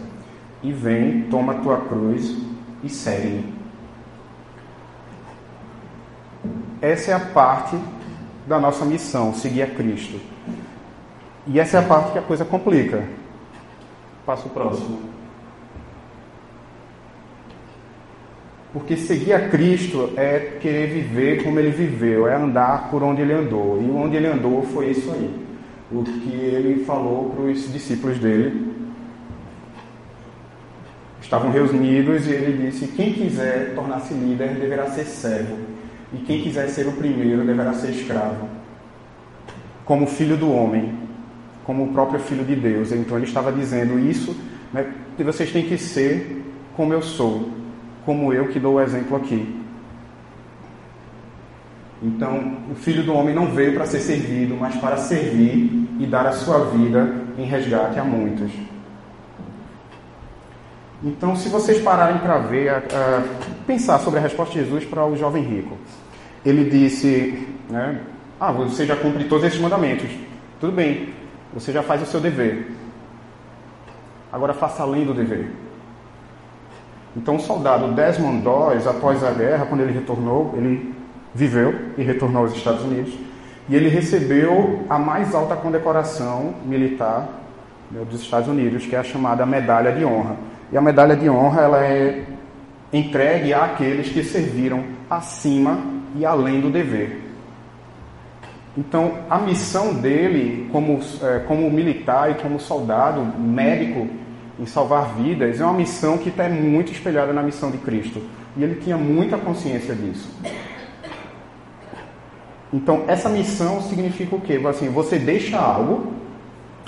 E 0.63 0.71
vem, 0.73 1.23
toma 1.23 1.55
a 1.55 1.57
tua 1.57 1.79
cruz 1.79 2.37
e 2.85 2.89
segue-me. 2.89 3.62
Essa 6.83 7.13
é 7.13 7.15
a 7.15 7.21
parte 7.21 7.79
da 8.47 8.59
nossa 8.59 8.85
missão, 8.85 9.33
seguir 9.33 9.63
a 9.63 9.67
Cristo. 9.69 10.21
E 11.47 11.59
essa 11.61 11.79
é 11.79 11.81
a 11.81 11.85
parte 11.85 12.13
que 12.13 12.19
a 12.19 12.23
coisa 12.23 12.45
complica. 12.45 13.05
Passo 14.27 14.49
o 14.49 14.51
próximo. 14.51 14.99
Porque 18.73 18.97
seguir 18.97 19.35
a 19.35 19.49
Cristo 19.49 20.13
é 20.17 20.57
querer 20.61 20.89
viver 20.89 21.45
como 21.45 21.59
ele 21.59 21.71
viveu, 21.71 22.27
é 22.27 22.35
andar 22.35 22.91
por 22.91 23.03
onde 23.03 23.23
ele 23.23 23.33
andou. 23.33 23.81
E 23.81 23.91
onde 23.91 24.17
ele 24.17 24.27
andou 24.27 24.63
foi 24.63 24.91
isso 24.91 25.11
aí. 25.13 25.43
O 25.91 26.03
que 26.03 26.33
ele 26.33 26.85
falou 26.85 27.31
para 27.31 27.45
os 27.45 27.73
discípulos 27.73 28.19
dele. 28.19 28.73
Estavam 31.21 31.51
reunidos 31.51 32.27
e 32.27 32.31
ele 32.31 32.67
disse: 32.67 32.89
Quem 32.89 33.13
quiser 33.13 33.75
tornar-se 33.75 34.15
líder 34.15 34.55
deverá 34.55 34.87
ser 34.91 35.05
servo, 35.05 35.57
e 36.15 36.19
quem 36.19 36.43
quiser 36.43 36.69
ser 36.69 36.87
o 36.87 36.93
primeiro 36.93 37.45
deverá 37.45 37.73
ser 37.75 37.91
escravo, 37.91 38.49
como 39.85 40.07
filho 40.07 40.37
do 40.37 40.51
homem, 40.51 40.95
como 41.65 41.85
o 41.85 41.93
próprio 41.93 42.21
filho 42.21 42.45
de 42.45 42.55
Deus. 42.55 42.93
Então 42.93 43.17
ele 43.17 43.27
estava 43.27 43.53
dizendo 43.53 43.99
isso, 43.99 44.37
né, 44.73 44.93
vocês 45.19 45.53
têm 45.53 45.65
que 45.65 45.79
ser 45.79 46.43
como 46.75 46.93
eu 46.93 47.03
sou 47.03 47.63
como 48.05 48.33
eu 48.33 48.49
que 48.49 48.59
dou 48.59 48.75
o 48.75 48.81
exemplo 48.81 49.17
aqui. 49.17 49.61
Então, 52.03 52.59
o 52.71 52.75
Filho 52.75 53.05
do 53.05 53.15
Homem 53.15 53.35
não 53.35 53.47
veio 53.47 53.75
para 53.75 53.87
ser 53.87 54.01
servido, 54.01 54.57
mas 54.57 54.75
para 54.77 54.97
servir 54.97 55.89
e 56.01 56.07
dar 56.07 56.27
a 56.27 56.33
sua 56.33 56.65
vida 56.65 57.15
em 57.39 57.45
resgate 57.45 57.99
a 57.99 58.05
muitos. 58.05 58.51
Então, 61.05 61.37
se 61.37 61.49
vocês 61.49 61.81
pararem 61.81 62.19
para 62.19 62.39
ver, 62.39 62.71
a, 62.71 63.23
pensar 63.67 64.01
sobre 64.01 64.19
a 64.19 64.23
resposta 64.23 64.55
de 64.55 64.61
Jesus 64.61 64.85
para 64.85 65.07
o 65.07 65.17
jovem 65.17 65.45
rico, 65.45 65.77
ele 66.45 66.69
disse: 66.69 67.47
né, 67.69 68.01
Ah, 68.41 68.53
você 68.53 68.85
já 68.85 68.97
cumpre 68.97 69.25
todos 69.25 69.45
esses 69.45 69.61
mandamentos. 69.61 70.11
Tudo 70.61 70.73
bem, 70.73 71.11
você 71.53 71.73
já 71.73 71.83
faz 71.83 72.03
o 72.03 72.07
seu 72.07 72.21
dever. 72.21 72.71
Agora 74.33 74.55
faça 74.55 74.83
além 74.83 75.05
do 75.05 75.13
dever. 75.13 75.51
Então, 77.17 77.37
o 77.37 77.41
soldado 77.41 77.93
Desmond 77.93 78.43
Doss, 78.43 78.87
após 78.87 79.23
a 79.23 79.31
guerra, 79.33 79.67
quando 79.67 79.83
ele 79.83 79.93
retornou, 79.93 80.55
ele 80.57 80.95
viveu 81.35 81.75
e 81.99 82.03
retornou 82.03 82.43
aos 82.43 82.57
Estados 82.57 82.83
Unidos, 82.83 83.13
e 83.69 83.77
ele 83.77 83.89
recebeu 83.89 84.85
a 84.89 84.99
mais 84.99 85.35
alta 85.35 85.55
condecoração 85.55 86.55
militar 86.65 87.29
né, 87.91 88.03
dos 88.09 88.23
Estados 88.23 88.49
Unidos, 88.49 88.87
que 88.87 88.97
é 88.97 88.99
a 88.99 89.05
chamada 89.05 89.45
Medalha 89.45 89.93
de 89.93 90.05
Honra. 90.05 90.37
E 90.73 90.77
a 90.77 90.81
Medalha 90.81 91.15
de 91.15 91.29
Honra 91.29 91.61
ela 91.61 91.85
é 91.85 92.25
entregue 92.93 93.53
àqueles 93.53 94.09
que 94.09 94.25
serviram 94.25 94.83
acima 95.09 95.79
e 96.15 96.25
além 96.25 96.61
do 96.61 96.71
dever. 96.71 97.21
Então, 98.77 99.19
a 99.29 99.39
missão 99.39 99.95
dele, 99.95 100.69
como, 100.73 100.99
é, 101.23 101.41
como 101.41 101.71
militar 101.71 102.31
e 102.31 102.35
como 102.35 102.59
soldado, 102.59 103.23
médico, 103.39 104.09
em 104.59 104.65
salvar 104.65 105.15
vidas, 105.15 105.61
é 105.61 105.65
uma 105.65 105.75
missão 105.75 106.17
que 106.17 106.31
está 106.31 106.49
muito 106.49 106.93
espelhada 106.93 107.33
na 107.33 107.43
missão 107.43 107.71
de 107.71 107.79
Cristo. 107.79 108.23
E 108.57 108.63
ele 108.63 108.77
tinha 108.77 108.97
muita 108.97 109.37
consciência 109.37 109.95
disso. 109.95 110.31
Então, 112.73 113.05
essa 113.07 113.29
missão 113.29 113.83
significa 113.83 114.35
o 114.35 114.41
quê? 114.41 114.59
Assim, 114.67 114.89
você 114.89 115.19
deixa 115.19 115.59
algo 115.59 116.13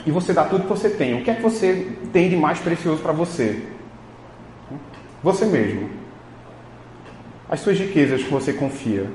e 0.07 0.11
você 0.11 0.33
dá 0.33 0.45
tudo 0.45 0.63
que 0.63 0.69
você 0.69 0.89
tem. 0.89 1.21
O 1.21 1.23
que 1.23 1.31
é 1.31 1.35
que 1.35 1.43
você 1.43 1.93
tem 2.13 2.31
de 2.31 2.37
mais 2.37 2.59
precioso 2.59 3.03
para 3.03 3.13
você? 3.13 3.63
Você 5.23 5.45
mesmo. 5.45 6.04
As 7.49 7.61
suas 7.61 7.79
riquezas 7.79 8.23
que 8.23 8.31
você 8.31 8.53
confia, 8.53 9.11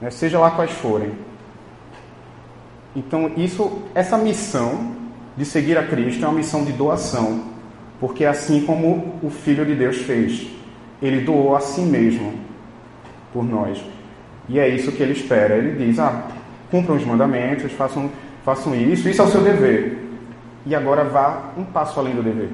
né? 0.00 0.10
seja 0.10 0.38
lá 0.38 0.50
quais 0.50 0.70
forem. 0.70 1.12
Então, 2.94 3.32
isso, 3.36 3.82
essa 3.94 4.16
missão 4.16 4.96
de 5.36 5.44
seguir 5.44 5.78
a 5.78 5.86
Cristo 5.86 6.24
é 6.24 6.28
uma 6.28 6.36
missão 6.36 6.64
de 6.64 6.72
doação. 6.72 7.44
Porque 8.00 8.24
assim 8.24 8.64
como 8.64 9.18
o 9.22 9.28
Filho 9.28 9.64
de 9.64 9.74
Deus 9.74 9.98
fez, 9.98 10.48
ele 11.02 11.20
doou 11.20 11.54
a 11.54 11.60
si 11.60 11.82
mesmo 11.82 12.34
por 13.32 13.44
nós. 13.44 13.82
E 14.48 14.58
é 14.58 14.68
isso 14.68 14.90
que 14.92 15.02
ele 15.02 15.12
espera. 15.12 15.56
Ele 15.56 15.84
diz: 15.84 15.98
ah, 15.98 16.28
cumpram 16.70 16.96
os 16.96 17.04
mandamentos, 17.04 17.70
façam, 17.72 18.10
façam 18.44 18.74
isso, 18.74 19.08
isso 19.08 19.20
é 19.20 19.24
o 19.24 19.28
seu 19.28 19.42
dever. 19.42 19.98
E 20.64 20.74
agora 20.74 21.04
vá 21.04 21.52
um 21.56 21.64
passo 21.64 22.00
além 22.00 22.14
do 22.14 22.22
dever, 22.22 22.50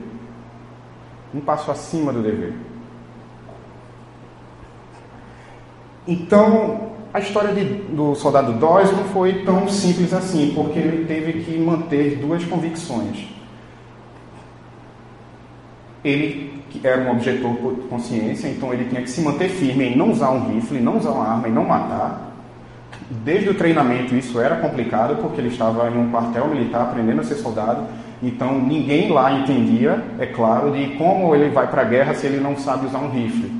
um 1.34 1.40
passo 1.40 1.70
acima 1.70 2.12
do 2.12 2.22
dever. 2.22 2.52
Então, 6.06 6.92
a 7.12 7.18
história 7.20 7.52
de, 7.52 7.64
do 7.64 8.14
soldado 8.14 8.52
Dawes 8.54 8.92
não 8.92 9.04
foi 9.04 9.44
tão 9.44 9.68
simples 9.68 10.12
assim, 10.12 10.52
porque 10.54 10.78
ele 10.78 11.04
teve 11.04 11.44
que 11.44 11.58
manter 11.58 12.16
duas 12.16 12.44
convicções 12.44 13.36
ele 16.06 16.62
era 16.84 17.02
um 17.02 17.10
objetor 17.10 17.74
de 17.74 17.88
consciência, 17.88 18.48
então 18.48 18.72
ele 18.72 18.84
tinha 18.84 19.02
que 19.02 19.10
se 19.10 19.20
manter 19.20 19.48
firme 19.48 19.86
em 19.86 19.96
não 19.96 20.12
usar 20.12 20.30
um 20.30 20.54
rifle, 20.54 20.78
não 20.78 20.98
usar 20.98 21.10
uma 21.10 21.26
arma 21.26 21.48
e 21.48 21.50
não 21.50 21.64
matar. 21.64 22.32
Desde 23.10 23.50
o 23.50 23.54
treinamento 23.54 24.14
isso 24.14 24.40
era 24.40 24.56
complicado, 24.56 25.16
porque 25.20 25.40
ele 25.40 25.48
estava 25.48 25.90
em 25.90 25.98
um 25.98 26.10
quartel 26.10 26.46
militar 26.48 26.82
aprendendo 26.82 27.20
a 27.20 27.24
ser 27.24 27.34
soldado, 27.34 27.84
então 28.22 28.58
ninguém 28.60 29.10
lá 29.10 29.32
entendia, 29.32 30.02
é 30.18 30.26
claro, 30.26 30.70
de 30.70 30.86
como 30.96 31.34
ele 31.34 31.50
vai 31.50 31.66
para 31.66 31.82
a 31.82 31.84
guerra 31.84 32.14
se 32.14 32.26
ele 32.26 32.38
não 32.38 32.56
sabe 32.56 32.86
usar 32.86 32.98
um 32.98 33.10
rifle. 33.10 33.50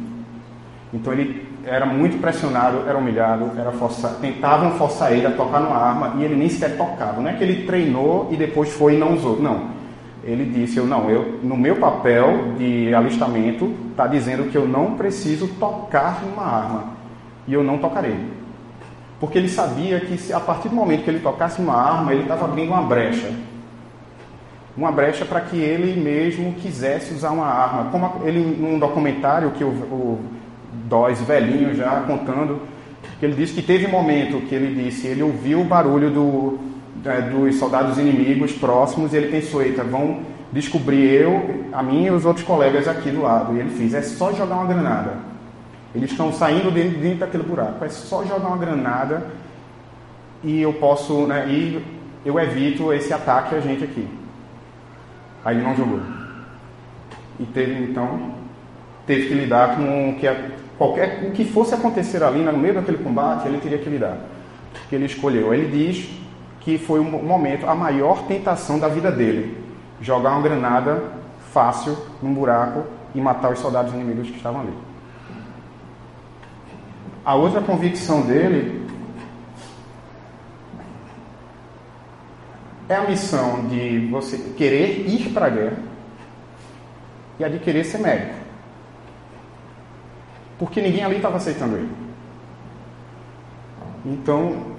Então 0.94 1.12
ele 1.12 1.45
era 1.66 1.84
muito 1.84 2.20
pressionado, 2.20 2.88
era 2.88 2.96
humilhado, 2.96 3.50
era 3.58 3.72
força... 3.72 4.16
tentavam 4.20 4.72
forçar 4.72 5.12
ele 5.12 5.26
a 5.26 5.32
tocar 5.32 5.60
numa 5.60 5.76
arma 5.76 6.14
e 6.18 6.24
ele 6.24 6.36
nem 6.36 6.48
sequer 6.48 6.76
tocava. 6.76 7.20
Não 7.20 7.28
é 7.28 7.34
que 7.34 7.42
ele 7.42 7.66
treinou 7.66 8.28
e 8.30 8.36
depois 8.36 8.72
foi 8.72 8.94
e 8.94 8.98
não 8.98 9.14
usou. 9.14 9.40
Não 9.40 9.76
ele 10.26 10.44
disse, 10.44 10.76
eu 10.76 10.86
não, 10.86 11.08
eu 11.08 11.38
no 11.42 11.56
meu 11.56 11.76
papel 11.76 12.54
de 12.58 12.92
alistamento 12.92 13.72
está 13.90 14.08
dizendo 14.08 14.50
que 14.50 14.58
eu 14.58 14.66
não 14.66 14.96
preciso 14.96 15.46
tocar 15.46 16.22
uma 16.24 16.42
arma 16.42 16.84
e 17.46 17.54
eu 17.54 17.62
não 17.62 17.78
tocarei, 17.78 18.18
porque 19.20 19.38
ele 19.38 19.48
sabia 19.48 20.00
que 20.00 20.32
a 20.32 20.40
partir 20.40 20.68
do 20.68 20.74
momento 20.74 21.04
que 21.04 21.10
ele 21.10 21.20
tocasse 21.20 21.60
uma 21.60 21.74
arma 21.74 22.12
ele 22.12 22.22
estava 22.22 22.44
abrindo 22.44 22.72
uma 22.72 22.82
brecha, 22.82 23.32
uma 24.76 24.90
brecha 24.90 25.24
para 25.24 25.40
que 25.40 25.58
ele 25.58 25.98
mesmo 25.98 26.54
quisesse 26.54 27.14
usar 27.14 27.30
uma 27.30 27.46
arma, 27.46 27.90
como 27.92 28.26
ele 28.26 28.40
num 28.40 28.80
documentário 28.80 29.52
que 29.52 29.62
o, 29.62 29.68
o 29.68 30.18
Dóis 30.84 31.20
velhinho 31.20 31.74
já 31.74 32.02
contando, 32.06 32.60
que 33.18 33.26
ele 33.26 33.34
disse 33.34 33.54
que 33.54 33.62
teve 33.62 33.86
um 33.86 33.90
momento 33.90 34.40
que 34.46 34.54
ele 34.54 34.82
disse, 34.84 35.06
ele 35.06 35.22
ouviu 35.22 35.60
o 35.60 35.64
barulho 35.64 36.10
do 36.10 36.58
é, 37.04 37.20
dos 37.20 37.56
soldados 37.56 37.98
inimigos 37.98 38.52
próximos 38.52 39.12
e 39.12 39.16
ele 39.16 39.28
pensou, 39.28 39.62
eita, 39.62 39.84
vão 39.84 40.20
descobrir 40.52 41.04
eu, 41.04 41.66
a 41.72 41.82
mim 41.82 42.06
e 42.06 42.10
os 42.10 42.24
outros 42.24 42.44
colegas 42.44 42.88
aqui 42.88 43.10
do 43.10 43.22
lado. 43.22 43.54
E 43.54 43.60
ele 43.60 43.70
fez, 43.70 43.94
é 43.94 44.02
só 44.02 44.32
jogar 44.32 44.56
uma 44.56 44.66
granada. 44.66 45.14
Eles 45.94 46.10
estão 46.10 46.32
saindo 46.32 46.70
dentro, 46.70 46.98
dentro 46.98 47.18
daquele 47.18 47.42
buraco. 47.42 47.84
É 47.84 47.88
só 47.88 48.24
jogar 48.24 48.48
uma 48.48 48.56
granada 48.56 49.26
e 50.42 50.60
eu 50.60 50.72
posso, 50.74 51.26
né, 51.26 51.46
e 51.48 51.82
eu 52.24 52.38
evito 52.38 52.92
esse 52.92 53.12
ataque 53.12 53.54
a 53.54 53.60
gente 53.60 53.84
aqui. 53.84 54.06
Aí 55.44 55.56
ele 55.56 55.64
não 55.64 55.76
jogou. 55.76 56.00
E 57.38 57.44
teve, 57.44 57.84
então, 57.84 58.32
teve 59.06 59.28
que 59.28 59.34
lidar 59.34 59.76
com 59.76 60.10
o 60.10 60.14
que, 60.16 60.26
qualquer, 60.78 61.24
o 61.24 61.32
que 61.32 61.44
fosse 61.44 61.74
acontecer 61.74 62.22
ali, 62.22 62.40
né, 62.40 62.52
no 62.52 62.58
meio 62.58 62.74
daquele 62.74 62.98
combate, 62.98 63.46
ele 63.46 63.58
teria 63.58 63.78
que 63.78 63.88
lidar. 63.88 64.18
Que 64.88 64.94
ele 64.94 65.06
escolheu. 65.06 65.52
Ele 65.52 65.68
diz 65.68 66.08
que 66.60 66.78
foi 66.78 67.00
um 67.00 67.04
momento, 67.04 67.68
a 67.68 67.74
maior 67.74 68.26
tentação 68.26 68.78
da 68.78 68.88
vida 68.88 69.10
dele. 69.10 69.56
Jogar 70.00 70.32
uma 70.32 70.42
granada 70.42 71.02
fácil 71.52 71.96
num 72.22 72.34
buraco 72.34 72.84
e 73.14 73.20
matar 73.20 73.52
os 73.52 73.58
soldados 73.58 73.94
inimigos 73.94 74.28
que 74.28 74.36
estavam 74.36 74.60
ali. 74.60 74.74
A 77.24 77.34
outra 77.34 77.60
convicção 77.60 78.22
dele 78.22 78.86
é 82.88 82.94
a 82.94 83.08
missão 83.08 83.66
de 83.66 84.06
você 84.10 84.38
querer 84.56 85.08
ir 85.08 85.30
para 85.30 85.46
a 85.46 85.50
guerra 85.50 85.78
e 87.38 87.44
a 87.44 87.48
de 87.48 87.58
querer 87.58 87.84
ser 87.84 87.98
médico. 87.98 88.45
Porque 90.58 90.80
ninguém 90.80 91.04
ali 91.04 91.16
estava 91.16 91.36
aceitando 91.36 91.76
ele. 91.76 91.90
Então, 94.04 94.76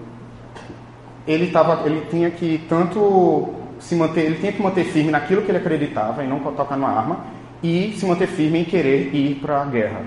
ele, 1.28 1.52
tava, 1.52 1.86
ele 1.86 2.06
tinha 2.10 2.32
que 2.32 2.66
tanto 2.70 3.54
se 3.80 3.96
manter, 3.96 4.22
ele 4.22 4.36
tinha 4.36 4.52
que 4.52 4.62
manter 4.62 4.86
firme 4.86 5.12
naquilo 5.12 5.42
que 5.42 5.52
ele 5.52 5.58
acreditava 5.58 6.24
e 6.24 6.28
não 6.28 6.40
tocar 6.40 6.78
numa 6.78 6.90
arma, 6.90 7.20
e 7.62 7.94
se 7.98 8.06
manter 8.06 8.28
firme 8.28 8.60
em 8.60 8.64
querer 8.64 9.14
ir 9.14 9.36
para 9.36 9.62
a 9.62 9.66
guerra. 9.66 10.02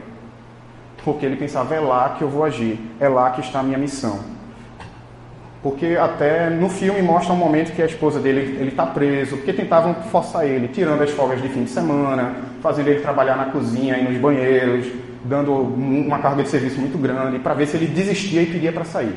Porque 1.04 1.24
ele 1.24 1.36
pensava, 1.36 1.74
é 1.74 1.80
lá 1.80 2.10
que 2.10 2.22
eu 2.22 2.28
vou 2.28 2.44
agir, 2.44 2.78
é 2.98 3.08
lá 3.08 3.30
que 3.30 3.40
está 3.40 3.60
a 3.60 3.62
minha 3.62 3.78
missão. 3.78 4.20
Porque 5.62 5.98
até 6.00 6.48
no 6.48 6.70
filme 6.70 7.02
mostra 7.02 7.34
um 7.34 7.36
momento 7.36 7.74
que 7.74 7.82
a 7.82 7.86
esposa 7.86 8.18
dele 8.18 8.56
ele 8.58 8.70
está 8.70 8.86
preso, 8.86 9.36
porque 9.36 9.52
tentavam 9.52 9.94
forçar 9.94 10.46
ele, 10.46 10.68
tirando 10.68 11.02
as 11.02 11.10
folgas 11.10 11.42
de 11.42 11.48
fim 11.48 11.64
de 11.64 11.70
semana, 11.70 12.36
fazendo 12.62 12.88
ele 12.88 13.00
trabalhar 13.00 13.36
na 13.36 13.46
cozinha 13.46 13.98
e 13.98 14.04
nos 14.04 14.18
banheiros, 14.18 14.86
dando 15.24 15.52
uma 15.52 16.18
carga 16.18 16.42
de 16.42 16.48
serviço 16.48 16.80
muito 16.80 16.98
grande, 16.98 17.38
para 17.38 17.54
ver 17.54 17.66
se 17.66 17.76
ele 17.76 17.86
desistia 17.86 18.42
e 18.42 18.46
pedia 18.46 18.72
para 18.72 18.84
sair. 18.84 19.14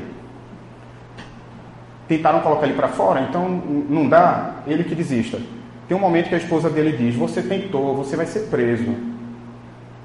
Tentaram 2.07 2.41
colocar 2.41 2.65
ele 2.65 2.75
para 2.75 2.89
fora, 2.89 3.21
então 3.21 3.49
não 3.89 4.07
dá, 4.07 4.55
ele 4.67 4.83
que 4.83 4.93
desista. 4.93 5.39
Tem 5.87 5.95
um 5.95 5.99
momento 5.99 6.29
que 6.29 6.35
a 6.35 6.37
esposa 6.37 6.69
dele 6.69 6.95
diz: 6.97 7.15
Você 7.15 7.41
tentou, 7.41 7.95
você 7.95 8.15
vai 8.15 8.25
ser 8.25 8.47
preso. 8.49 8.91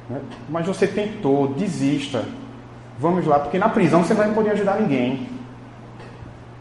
Né? 0.08 0.20
Mas 0.48 0.66
você 0.66 0.86
tentou, 0.86 1.48
desista. 1.48 2.24
Vamos 2.98 3.26
lá, 3.26 3.38
porque 3.38 3.58
na 3.58 3.68
prisão 3.68 4.02
você 4.02 4.12
não 4.12 4.24
vai 4.24 4.34
poder 4.34 4.50
ajudar 4.50 4.80
ninguém. 4.80 5.28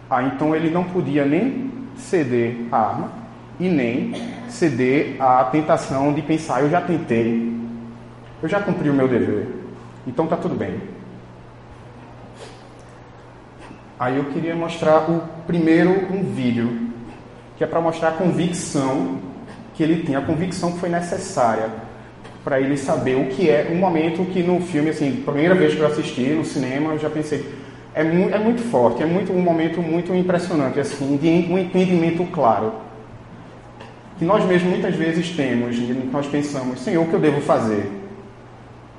Ah, 0.10 0.24
então 0.24 0.56
ele 0.56 0.70
não 0.70 0.84
podia 0.84 1.25
nem 1.25 1.72
ceder 1.96 2.56
a 2.72 2.77
arma 2.77 3.12
e 3.60 3.67
nem 3.67 4.13
ceder 4.48 5.15
à 5.20 5.44
tentação 5.46 6.13
de 6.13 6.22
pensar: 6.22 6.62
eu 6.62 6.70
já 6.70 6.82
tentei, 6.82 7.47
eu 8.41 8.48
já 8.48 8.60
cumpri 8.60 8.89
o 8.89 8.94
meu 8.94 9.08
dever, 9.08 9.48
então 10.06 10.25
está 10.25 10.38
tudo 10.38 10.56
bem. 10.56 10.79
Aí 14.00 14.17
eu 14.17 14.25
queria 14.25 14.56
mostrar 14.56 15.10
o 15.10 15.22
primeiro 15.48 16.13
um 16.13 16.24
vídeo, 16.24 16.91
que 17.58 17.63
é 17.63 17.67
para 17.67 17.82
mostrar 17.82 18.10
a 18.10 18.12
convicção 18.12 19.17
que 19.74 19.82
ele 19.82 20.03
tinha, 20.03 20.20
a 20.20 20.22
convicção 20.22 20.72
que 20.72 20.79
foi 20.79 20.89
necessária 20.89 21.70
para 22.44 22.62
ele 22.62 22.77
saber 22.77 23.15
o 23.15 23.25
que 23.25 23.50
é 23.50 23.70
um 23.72 23.75
momento 23.75 24.24
que 24.32 24.41
no 24.44 24.62
filme, 24.62 24.91
assim, 24.91 25.24
primeira 25.25 25.56
vez 25.56 25.74
que 25.74 25.79
eu 25.79 25.88
assisti 25.88 26.22
no 26.29 26.46
cinema, 26.46 26.94
eu 26.94 27.00
já 27.00 27.10
pensei, 27.10 27.46
é, 27.94 28.01
é 28.01 28.39
muito 28.39 28.62
forte, 28.70 29.01
é 29.01 29.06
muito 29.06 29.34
um 29.34 29.41
momento 29.41 29.82
muito 29.82 30.13
impressionante, 30.13 30.79
assim, 30.79 31.17
de 31.17 31.51
um 31.51 31.58
entendimento 31.58 32.24
claro. 32.32 32.74
Que 34.20 34.24
nós 34.24 34.46
mesmos 34.46 34.72
muitas 34.72 34.96
vezes 34.96 35.32
temos, 35.32 35.75
nós 36.12 36.27
pensamos, 36.27 36.79
Senhor, 36.79 37.03
o 37.03 37.08
que 37.10 37.13
eu 37.13 37.20
devo 37.20 37.41
fazer? 37.41 38.06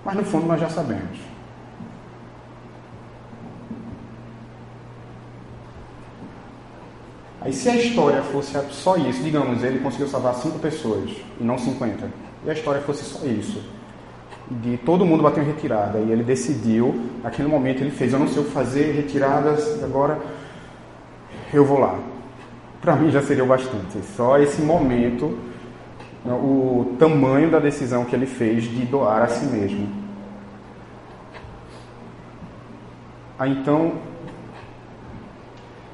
Mas 0.05 0.14
no 0.14 0.25
fundo 0.25 0.47
nós 0.47 0.61
já 0.61 0.69
sabemos. 0.69 1.19
Aí 7.40 7.52
se 7.52 7.69
a 7.69 7.76
história 7.76 8.23
fosse 8.23 8.52
só 8.71 8.97
isso, 8.97 9.23
digamos, 9.23 9.62
ele 9.62 9.78
conseguiu 9.78 10.09
salvar 10.09 10.35
cinco 10.35 10.59
pessoas 10.59 11.11
e 11.40 11.45
não 11.45 11.57
50, 11.57 12.11
e 12.45 12.50
a 12.50 12.52
história 12.52 12.81
fosse 12.81 13.05
só 13.05 13.25
isso, 13.25 13.62
de 14.50 14.76
todo 14.78 15.07
mundo 15.07 15.23
bateu 15.23 15.43
em 15.43 15.47
retirada, 15.47 15.99
e 15.99 16.11
ele 16.11 16.25
decidiu, 16.25 17.09
naquele 17.23 17.49
momento 17.49 17.81
ele 17.81 17.90
fez, 17.90 18.12
eu 18.12 18.19
não 18.19 18.28
sei 18.28 18.43
o 18.43 18.45
que 18.45 18.50
fazer, 18.50 18.93
retiradas, 18.93 19.83
agora 19.83 20.19
eu 21.52 21.64
vou 21.64 21.78
lá. 21.78 21.99
Para 22.81 22.97
mim 22.97 23.11
já 23.11 23.23
seria 23.23 23.45
o 23.45 23.47
bastante. 23.47 23.99
Só 24.17 24.38
esse 24.38 24.61
momento, 24.62 25.38
o 26.35 26.97
tamanho 26.99 27.50
da 27.50 27.58
decisão 27.58 28.04
que 28.04 28.14
ele 28.14 28.26
fez 28.26 28.64
de 28.64 28.85
doar 28.85 29.23
a 29.23 29.28
si 29.28 29.47
mesmo. 29.47 29.88
Aí 33.38 33.52
então, 33.52 33.92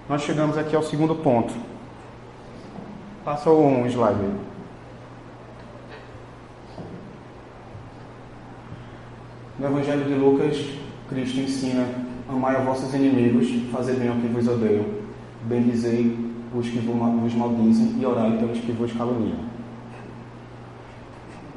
nós 0.09 0.23
chegamos 0.23 0.57
aqui 0.57 0.75
ao 0.75 0.83
segundo 0.83 1.14
ponto. 1.14 1.55
Passa 3.25 3.50
um 3.50 3.87
slide 3.87 4.21
aí. 4.21 4.35
No 9.59 9.66
Evangelho 9.66 10.05
de 10.05 10.14
Lucas, 10.14 10.57
Cristo 11.09 11.40
ensina: 11.40 11.87
Amai 12.29 12.57
a 12.57 12.61
vossos 12.61 12.92
inimigos, 12.94 13.49
fazer 13.70 13.94
bem 13.94 14.09
ao 14.09 14.16
que 14.16 14.27
vos 14.27 14.49
odeiam, 14.49 14.85
bendizei 15.42 16.18
os 16.55 16.68
que 16.68 16.79
vos 16.79 17.35
maldizem 17.35 17.97
e 18.01 18.07
orai 18.07 18.38
pelos 18.38 18.59
que 18.59 18.73
vos 18.73 18.92
caluniam. 18.92 19.43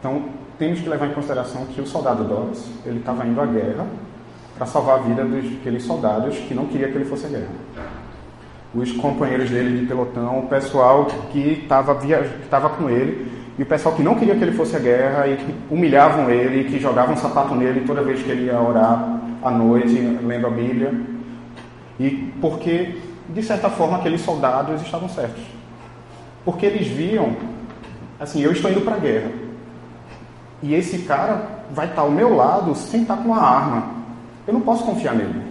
Então, 0.08 0.24
temos 0.58 0.80
que 0.80 0.88
levar 0.88 1.08
em 1.08 1.14
consideração 1.14 1.66
que 1.66 1.82
o 1.82 1.86
soldado 1.86 2.24
Doris, 2.24 2.64
ele 2.86 3.00
estava 3.00 3.28
indo 3.28 3.42
à 3.42 3.46
guerra 3.46 3.86
para 4.58 4.66
salvar 4.66 5.00
a 5.00 5.02
vida 5.02 5.26
daqueles 5.26 5.84
soldados 5.84 6.38
que 6.38 6.54
não 6.54 6.68
queria 6.68 6.88
que 6.88 6.96
ele 6.96 7.04
fosse 7.04 7.26
à 7.26 7.30
guerra 7.30 7.50
os 8.74 8.92
companheiros 8.94 9.50
dele 9.50 9.80
de 9.80 9.86
pelotão, 9.86 10.40
o 10.40 10.48
pessoal 10.48 11.08
que 11.32 11.62
estava 11.64 11.96
que 11.96 12.78
com 12.78 12.90
ele 12.90 13.30
e 13.58 13.64
o 13.64 13.66
pessoal 13.66 13.96
que 13.96 14.04
não 14.04 14.16
queria 14.16 14.36
que 14.36 14.44
ele 14.44 14.54
fosse 14.54 14.78
à 14.78 14.80
guerra 14.80 15.28
e 15.28 15.36
que 15.36 15.54
humilhavam 15.70 16.30
ele, 16.30 16.70
que 16.70 16.80
jogavam 16.80 17.16
um 17.16 17.18
sapato 17.18 17.54
nele 17.54 17.82
toda 17.82 18.02
vez 18.02 18.24
que 18.24 18.30
ele 18.30 18.46
ia 18.46 18.62
orar 18.62 19.20
à 19.44 19.52
noite, 19.52 19.94
lendo 20.24 20.48
a 20.48 20.50
Bíblia. 20.50 20.94
E 22.00 22.32
porque, 22.40 22.98
de 23.30 23.44
certa 23.44 23.70
forma, 23.70 23.98
aqueles 23.98 24.22
soldados 24.22 24.82
estavam 24.82 25.10
certos. 25.10 25.44
Porque 26.46 26.66
eles 26.66 26.88
viam, 26.88 27.36
assim, 28.20 28.42
eu 28.42 28.52
estou 28.52 28.72
indo 28.72 28.82
para 28.82 28.96
a 28.96 29.00
guerra. 29.00 29.47
E 30.62 30.74
esse 30.74 31.00
cara 31.00 31.64
vai 31.72 31.88
estar 31.88 32.02
ao 32.02 32.12
meu 32.12 32.36
lado 32.36 32.74
sem 32.76 33.02
estar 33.02 33.18
com 33.18 33.30
uma 33.30 33.42
arma. 33.42 33.92
Eu 34.48 34.54
não 34.54 34.62
posso 34.62 34.84
confiar 34.84 35.16
nele. 35.16 35.42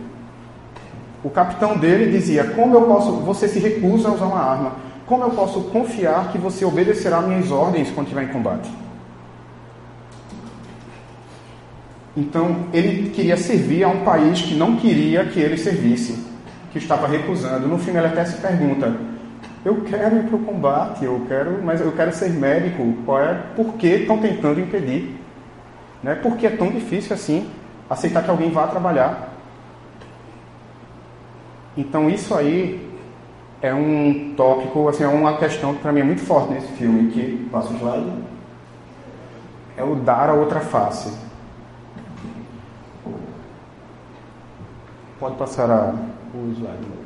O 1.22 1.30
capitão 1.30 1.76
dele 1.76 2.10
dizia: 2.10 2.44
Como 2.44 2.74
eu 2.74 2.82
posso. 2.82 3.12
Você 3.20 3.48
se 3.48 3.58
recusa 3.58 4.08
a 4.08 4.12
usar 4.12 4.26
uma 4.26 4.40
arma. 4.40 4.72
Como 5.06 5.22
eu 5.22 5.30
posso 5.30 5.60
confiar 5.64 6.32
que 6.32 6.38
você 6.38 6.64
obedecerá 6.64 7.20
minhas 7.20 7.50
ordens 7.50 7.90
quando 7.90 8.06
estiver 8.06 8.24
em 8.24 8.32
combate? 8.32 8.68
Então, 12.16 12.66
ele 12.72 13.10
queria 13.10 13.36
servir 13.36 13.84
a 13.84 13.88
um 13.88 14.02
país 14.02 14.40
que 14.40 14.54
não 14.54 14.76
queria 14.76 15.26
que 15.26 15.38
ele 15.38 15.58
servisse, 15.58 16.18
que 16.72 16.78
estava 16.78 17.06
recusando. 17.06 17.68
No 17.68 17.78
filme, 17.78 18.00
ele 18.00 18.08
até 18.08 18.24
se 18.24 18.38
pergunta: 18.38 18.96
Eu 19.66 19.82
quero 19.82 20.18
ir 20.18 20.22
para 20.28 20.36
o 20.36 20.44
combate, 20.44 21.04
eu 21.04 21.26
quero, 21.26 21.60
mas 21.60 21.80
eu 21.80 21.90
quero 21.90 22.12
ser 22.14 22.30
médico. 22.30 23.02
Qual 23.04 23.20
é? 23.20 23.34
Por 23.56 23.72
que 23.72 23.88
estão 23.88 24.16
tentando 24.16 24.60
impedir? 24.60 25.20
Né? 26.04 26.14
Por 26.14 26.36
que 26.36 26.46
é 26.46 26.50
tão 26.50 26.70
difícil 26.70 27.12
assim 27.12 27.50
aceitar 27.90 28.22
que 28.22 28.30
alguém 28.30 28.48
vá 28.48 28.68
trabalhar? 28.68 29.28
Então 31.76 32.08
isso 32.08 32.32
aí 32.32 32.88
é 33.60 33.74
um 33.74 34.34
tópico, 34.36 34.88
assim, 34.88 35.02
é 35.02 35.08
uma 35.08 35.36
questão 35.36 35.74
que 35.74 35.80
para 35.80 35.90
mim 35.90 35.98
é 35.98 36.04
muito 36.04 36.22
forte 36.22 36.52
nesse 36.52 36.68
filme, 36.74 37.10
que, 37.10 37.48
passa 37.50 37.72
o 37.72 37.76
slide, 37.76 38.22
é 39.76 39.82
o 39.82 39.96
dar 39.96 40.30
a 40.30 40.34
outra 40.34 40.60
face. 40.60 41.12
Pode 45.18 45.34
passar 45.34 45.68
a, 45.68 45.92
o 46.32 46.52
slide. 46.52 47.05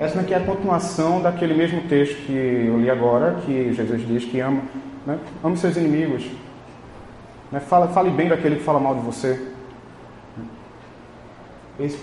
Essa 0.00 0.20
aqui 0.20 0.32
é 0.32 0.36
a 0.36 0.40
continuação 0.44 1.20
daquele 1.20 1.54
mesmo 1.54 1.80
texto 1.88 2.24
que 2.24 2.32
eu 2.32 2.78
li 2.78 2.88
agora, 2.88 3.40
que 3.44 3.72
Jesus 3.72 4.06
diz 4.06 4.24
que 4.24 4.38
ama, 4.38 4.62
né? 5.04 5.18
ame 5.42 5.56
seus 5.56 5.76
inimigos. 5.76 6.24
Né? 7.50 7.58
Fale, 7.58 8.10
bem 8.10 8.28
daquele 8.28 8.56
que 8.56 8.62
fala 8.62 8.78
mal 8.78 8.94
de 8.94 9.00
você. 9.00 9.48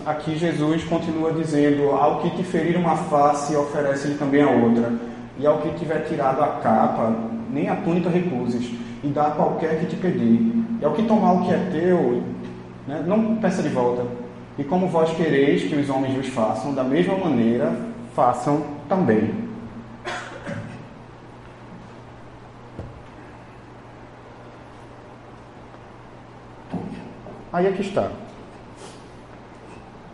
Aqui 0.05 0.37
Jesus 0.37 0.83
continua 0.83 1.31
dizendo: 1.31 1.91
Ao 1.91 2.19
que 2.19 2.31
te 2.31 2.43
ferir 2.43 2.75
uma 2.75 2.97
face, 2.97 3.55
oferece-lhe 3.55 4.15
também 4.15 4.41
a 4.41 4.49
outra. 4.49 4.91
E 5.39 5.47
ao 5.47 5.59
que 5.59 5.69
tiver 5.79 5.99
tirado 5.99 6.43
a 6.43 6.47
capa, 6.61 7.15
nem 7.49 7.69
a 7.69 7.77
túnica 7.77 8.09
recuses, 8.09 8.73
e 9.05 9.07
dá 9.07 9.27
a 9.27 9.31
qualquer 9.31 9.79
que 9.79 9.85
te 9.85 9.95
pedir. 9.95 10.65
E 10.81 10.83
ao 10.83 10.91
que 10.91 11.03
tomar 11.03 11.31
o 11.31 11.45
que 11.45 11.53
é 11.53 11.69
teu, 11.71 12.23
né, 12.85 13.03
não 13.07 13.37
peça 13.37 13.63
de 13.63 13.69
volta. 13.69 14.03
E 14.57 14.63
como 14.63 14.87
vós 14.87 15.11
quereis 15.11 15.63
que 15.63 15.75
os 15.75 15.89
homens 15.89 16.15
vos 16.15 16.27
façam, 16.27 16.73
da 16.73 16.83
mesma 16.83 17.17
maneira, 17.17 17.73
façam 18.15 18.65
também. 18.87 19.45
Aí 27.53 27.67
aqui 27.67 27.81
está 27.81 28.09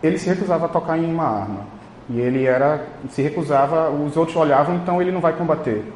ele 0.04 0.18
se 0.18 0.28
recusava 0.28 0.66
a 0.66 0.70
tocar 0.70 0.98
em 0.98 1.06
uma 1.06 1.26
arma. 1.26 1.66
E 2.10 2.20
ele 2.20 2.46
era, 2.46 2.86
se 3.10 3.22
recusava, 3.22 3.90
os 3.90 4.18
outros 4.18 4.36
olhavam, 4.36 4.76
então 4.76 5.02
ele 5.02 5.12
não 5.12 5.22
vai 5.22 5.34
combater. 5.34 5.94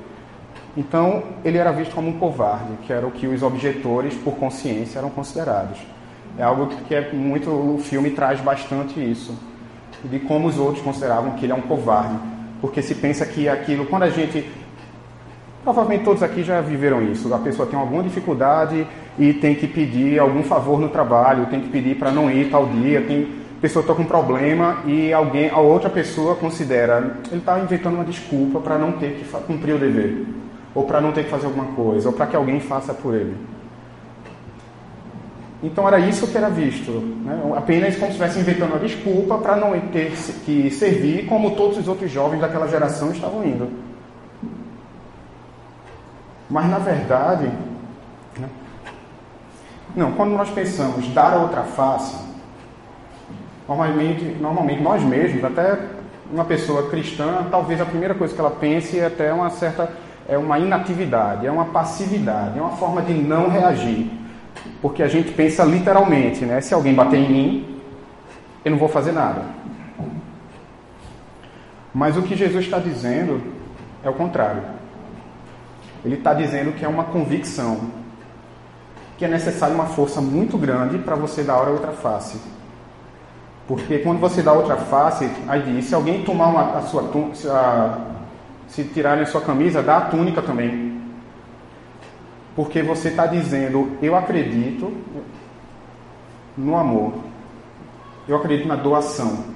Então 0.77 1.23
ele 1.43 1.57
era 1.57 1.71
visto 1.71 1.95
como 1.95 2.09
um 2.09 2.19
covarde, 2.19 2.73
que 2.83 2.93
era 2.93 3.05
o 3.05 3.11
que 3.11 3.27
os 3.27 3.41
objetores, 3.41 4.13
por 4.15 4.35
consciência, 4.35 4.99
eram 4.99 5.09
considerados. 5.09 5.79
É 6.37 6.43
algo 6.43 6.67
que 6.67 6.93
é 6.93 7.11
muito, 7.11 7.49
o 7.49 7.79
filme 7.79 8.11
traz 8.11 8.39
bastante 8.41 8.99
isso, 8.99 9.33
de 10.03 10.19
como 10.19 10.47
os 10.47 10.57
outros 10.57 10.83
consideravam 10.83 11.31
que 11.31 11.45
ele 11.45 11.51
é 11.53 11.55
um 11.55 11.61
covarde, 11.61 12.15
porque 12.61 12.81
se 12.81 12.95
pensa 12.95 13.25
que 13.25 13.47
aquilo, 13.49 13.85
quando 13.85 14.03
a 14.03 14.09
gente 14.09 14.45
Provavelmente 15.63 16.03
todos 16.03 16.21
aqui 16.21 16.43
já 16.43 16.61
viveram 16.61 17.01
isso. 17.01 17.33
A 17.33 17.39
pessoa 17.39 17.67
tem 17.67 17.77
alguma 17.77 18.03
dificuldade 18.03 18.85
e 19.17 19.33
tem 19.33 19.55
que 19.55 19.65
pedir 19.65 20.19
algum 20.19 20.43
favor 20.43 20.79
no 20.79 20.89
trabalho, 20.89 21.47
tem 21.47 21.59
que 21.59 21.69
pedir 21.69 21.95
para 21.95 22.11
não 22.11 22.29
ir 22.29 22.51
tal 22.51 22.67
dia, 22.67 23.01
tem 23.01 23.27
pessoa 23.59 23.81
está 23.81 23.95
com 23.95 24.03
um 24.03 24.05
problema 24.05 24.83
e 24.85 25.11
alguém, 25.11 25.49
a 25.49 25.57
outra 25.57 25.89
pessoa 25.89 26.35
considera, 26.35 27.17
ele 27.31 27.39
está 27.39 27.59
inventando 27.59 27.95
uma 27.95 28.03
desculpa 28.03 28.59
para 28.59 28.77
não 28.77 28.91
ter 28.91 29.13
que 29.13 29.25
cumprir 29.47 29.73
o 29.73 29.79
dever, 29.79 30.23
ou 30.75 30.83
para 30.83 31.01
não 31.01 31.11
ter 31.11 31.23
que 31.23 31.31
fazer 31.31 31.47
alguma 31.47 31.65
coisa, 31.73 32.09
ou 32.09 32.13
para 32.13 32.27
que 32.27 32.35
alguém 32.35 32.59
faça 32.59 32.93
por 32.93 33.15
ele. 33.15 33.35
Então 35.63 35.87
era 35.87 35.99
isso 35.99 36.27
que 36.27 36.37
era 36.37 36.49
visto, 36.49 36.91
né? 36.91 37.53
apenas 37.55 37.95
como 37.95 38.11
se 38.11 38.17
estivesse 38.17 38.39
inventando 38.39 38.71
uma 38.71 38.79
desculpa 38.79 39.37
para 39.37 39.55
não 39.55 39.79
ter 39.89 40.11
que 40.45 40.69
servir 40.69 41.25
como 41.25 41.55
todos 41.55 41.77
os 41.77 41.87
outros 41.87 42.11
jovens 42.11 42.41
daquela 42.41 42.67
geração 42.67 43.11
estavam 43.11 43.43
indo. 43.43 43.69
Mas 46.49 46.69
na 46.69 46.77
verdade, 46.77 47.49
né? 48.37 48.49
Não, 49.95 50.11
quando 50.11 50.31
nós 50.31 50.49
pensamos 50.49 51.07
dar 51.13 51.33
a 51.33 51.37
outra 51.37 51.63
face, 51.63 52.15
normalmente, 53.67 54.23
normalmente 54.39 54.81
nós 54.81 55.01
mesmos, 55.01 55.43
até 55.43 55.79
uma 56.31 56.43
pessoa 56.43 56.89
cristã, 56.89 57.47
talvez 57.49 57.79
a 57.79 57.85
primeira 57.85 58.13
coisa 58.13 58.33
que 58.33 58.39
ela 58.39 58.51
pense 58.51 58.99
é 58.99 59.05
até 59.05 59.33
uma 59.33 59.49
certa 59.49 59.89
é 60.27 60.37
uma 60.37 60.57
inatividade, 60.57 61.45
é 61.45 61.51
uma 61.51 61.65
passividade, 61.65 62.57
é 62.57 62.61
uma 62.61 62.71
forma 62.77 63.01
de 63.01 63.13
não 63.13 63.47
reagir. 63.47 64.09
Porque 64.81 65.03
a 65.03 65.07
gente 65.07 65.31
pensa 65.31 65.63
literalmente, 65.63 66.45
né? 66.45 66.61
Se 66.61 66.73
alguém 66.73 66.93
bater 66.93 67.17
em 67.17 67.29
mim, 67.29 67.81
eu 68.63 68.71
não 68.71 68.77
vou 68.77 68.89
fazer 68.89 69.11
nada. 69.11 69.41
Mas 71.93 72.17
o 72.17 72.21
que 72.21 72.35
Jesus 72.35 72.65
está 72.65 72.79
dizendo 72.79 73.41
é 74.03 74.09
o 74.09 74.13
contrário. 74.13 74.61
Ele 76.03 76.15
está 76.15 76.33
dizendo 76.33 76.73
que 76.73 76.83
é 76.83 76.87
uma 76.87 77.05
convicção, 77.05 77.79
que 79.17 79.25
é 79.25 79.27
necessária 79.27 79.73
uma 79.73 79.85
força 79.85 80.21
muito 80.21 80.57
grande 80.57 80.97
para 80.97 81.15
você 81.15 81.41
dar 81.41 81.53
a 81.53 81.69
outra 81.69 81.91
face. 81.91 82.37
Porque 83.67 83.99
quando 83.99 84.19
você 84.19 84.43
dá 84.43 84.53
outra 84.53 84.77
face, 84.77 85.27
aí 85.47 85.61
diz, 85.63 85.85
se 85.85 85.95
alguém 85.95 86.23
tomar 86.23 86.47
uma, 86.47 86.77
a 86.77 86.81
sua 86.81 87.09
a, 87.49 87.97
se 88.67 88.83
tirarem 88.83 89.23
a 89.23 89.25
sua 89.25 89.41
camisa, 89.41 89.81
dá 89.81 89.97
a 89.97 90.01
túnica 90.01 90.41
também. 90.41 90.84
Porque 92.55 92.81
você 92.81 93.09
está 93.09 93.27
dizendo, 93.27 93.97
eu 94.01 94.15
acredito 94.15 94.93
no 96.57 96.75
amor. 96.75 97.13
Eu 98.27 98.37
acredito 98.37 98.67
na 98.67 98.75
doação. 98.75 99.55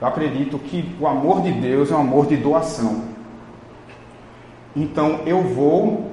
Eu 0.00 0.06
acredito 0.06 0.58
que 0.58 0.94
o 1.00 1.06
amor 1.06 1.42
de 1.42 1.52
Deus 1.52 1.90
é 1.90 1.94
um 1.94 2.00
amor 2.00 2.26
de 2.26 2.36
doação. 2.36 3.02
Então 4.74 5.20
eu 5.26 5.42
vou 5.42 6.12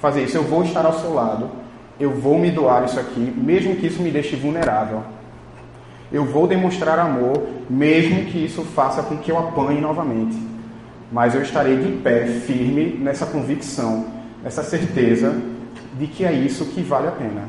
fazer 0.00 0.24
isso, 0.24 0.36
eu 0.36 0.42
vou 0.42 0.62
estar 0.64 0.84
ao 0.84 0.92
seu 0.94 1.14
lado, 1.14 1.48
eu 1.98 2.10
vou 2.10 2.38
me 2.38 2.50
doar 2.50 2.84
isso 2.84 2.98
aqui, 2.98 3.32
mesmo 3.36 3.76
que 3.76 3.86
isso 3.86 4.02
me 4.02 4.10
deixe 4.10 4.36
vulnerável. 4.36 5.02
Eu 6.12 6.24
vou 6.24 6.46
demonstrar 6.46 6.98
amor, 6.98 7.42
mesmo 7.68 8.26
que 8.26 8.44
isso 8.44 8.62
faça 8.62 9.02
com 9.02 9.16
que 9.16 9.30
eu 9.30 9.38
apanhe 9.38 9.80
novamente. 9.80 10.36
Mas 11.10 11.34
eu 11.34 11.42
estarei 11.42 11.76
de 11.76 11.92
pé, 11.98 12.26
firme 12.26 12.98
nessa 13.00 13.26
convicção, 13.26 14.04
nessa 14.46 14.62
certeza 14.62 15.36
de 15.98 16.06
que 16.06 16.24
é 16.24 16.32
isso 16.32 16.66
que 16.66 16.80
vale 16.80 17.08
a 17.08 17.10
pena. 17.10 17.48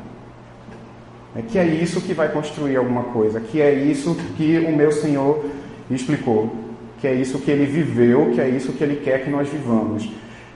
É 1.36 1.44
que 1.44 1.60
é 1.60 1.64
isso 1.64 2.02
que 2.02 2.12
vai 2.12 2.28
construir 2.32 2.76
alguma 2.76 3.04
coisa, 3.04 3.40
que 3.40 3.62
é 3.62 3.72
isso 3.72 4.18
que 4.36 4.58
o 4.58 4.76
meu 4.76 4.92
Senhor 4.92 5.46
explicou, 5.92 6.52
que 7.00 7.06
é 7.06 7.14
isso 7.14 7.38
que 7.38 7.52
ele 7.52 7.68
viveu, 7.68 8.32
que 8.34 8.42
é 8.42 8.50
isso 8.50 8.74
que 8.74 8.84
ele 8.84 8.96
quer 8.96 9.24
que 9.24 9.30
nós 9.30 9.48
vivamos. 9.48 10.10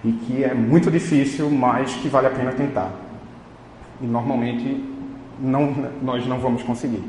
E 0.03 0.11
que 0.13 0.43
é 0.43 0.51
muito 0.51 0.89
difícil, 0.89 1.47
mas 1.51 1.93
que 1.93 2.09
vale 2.09 2.25
a 2.25 2.31
pena 2.31 2.51
tentar. 2.53 2.91
E 4.01 4.07
normalmente 4.07 4.83
não, 5.39 5.91
nós 6.01 6.25
não 6.25 6.39
vamos 6.39 6.63
conseguir. 6.63 7.03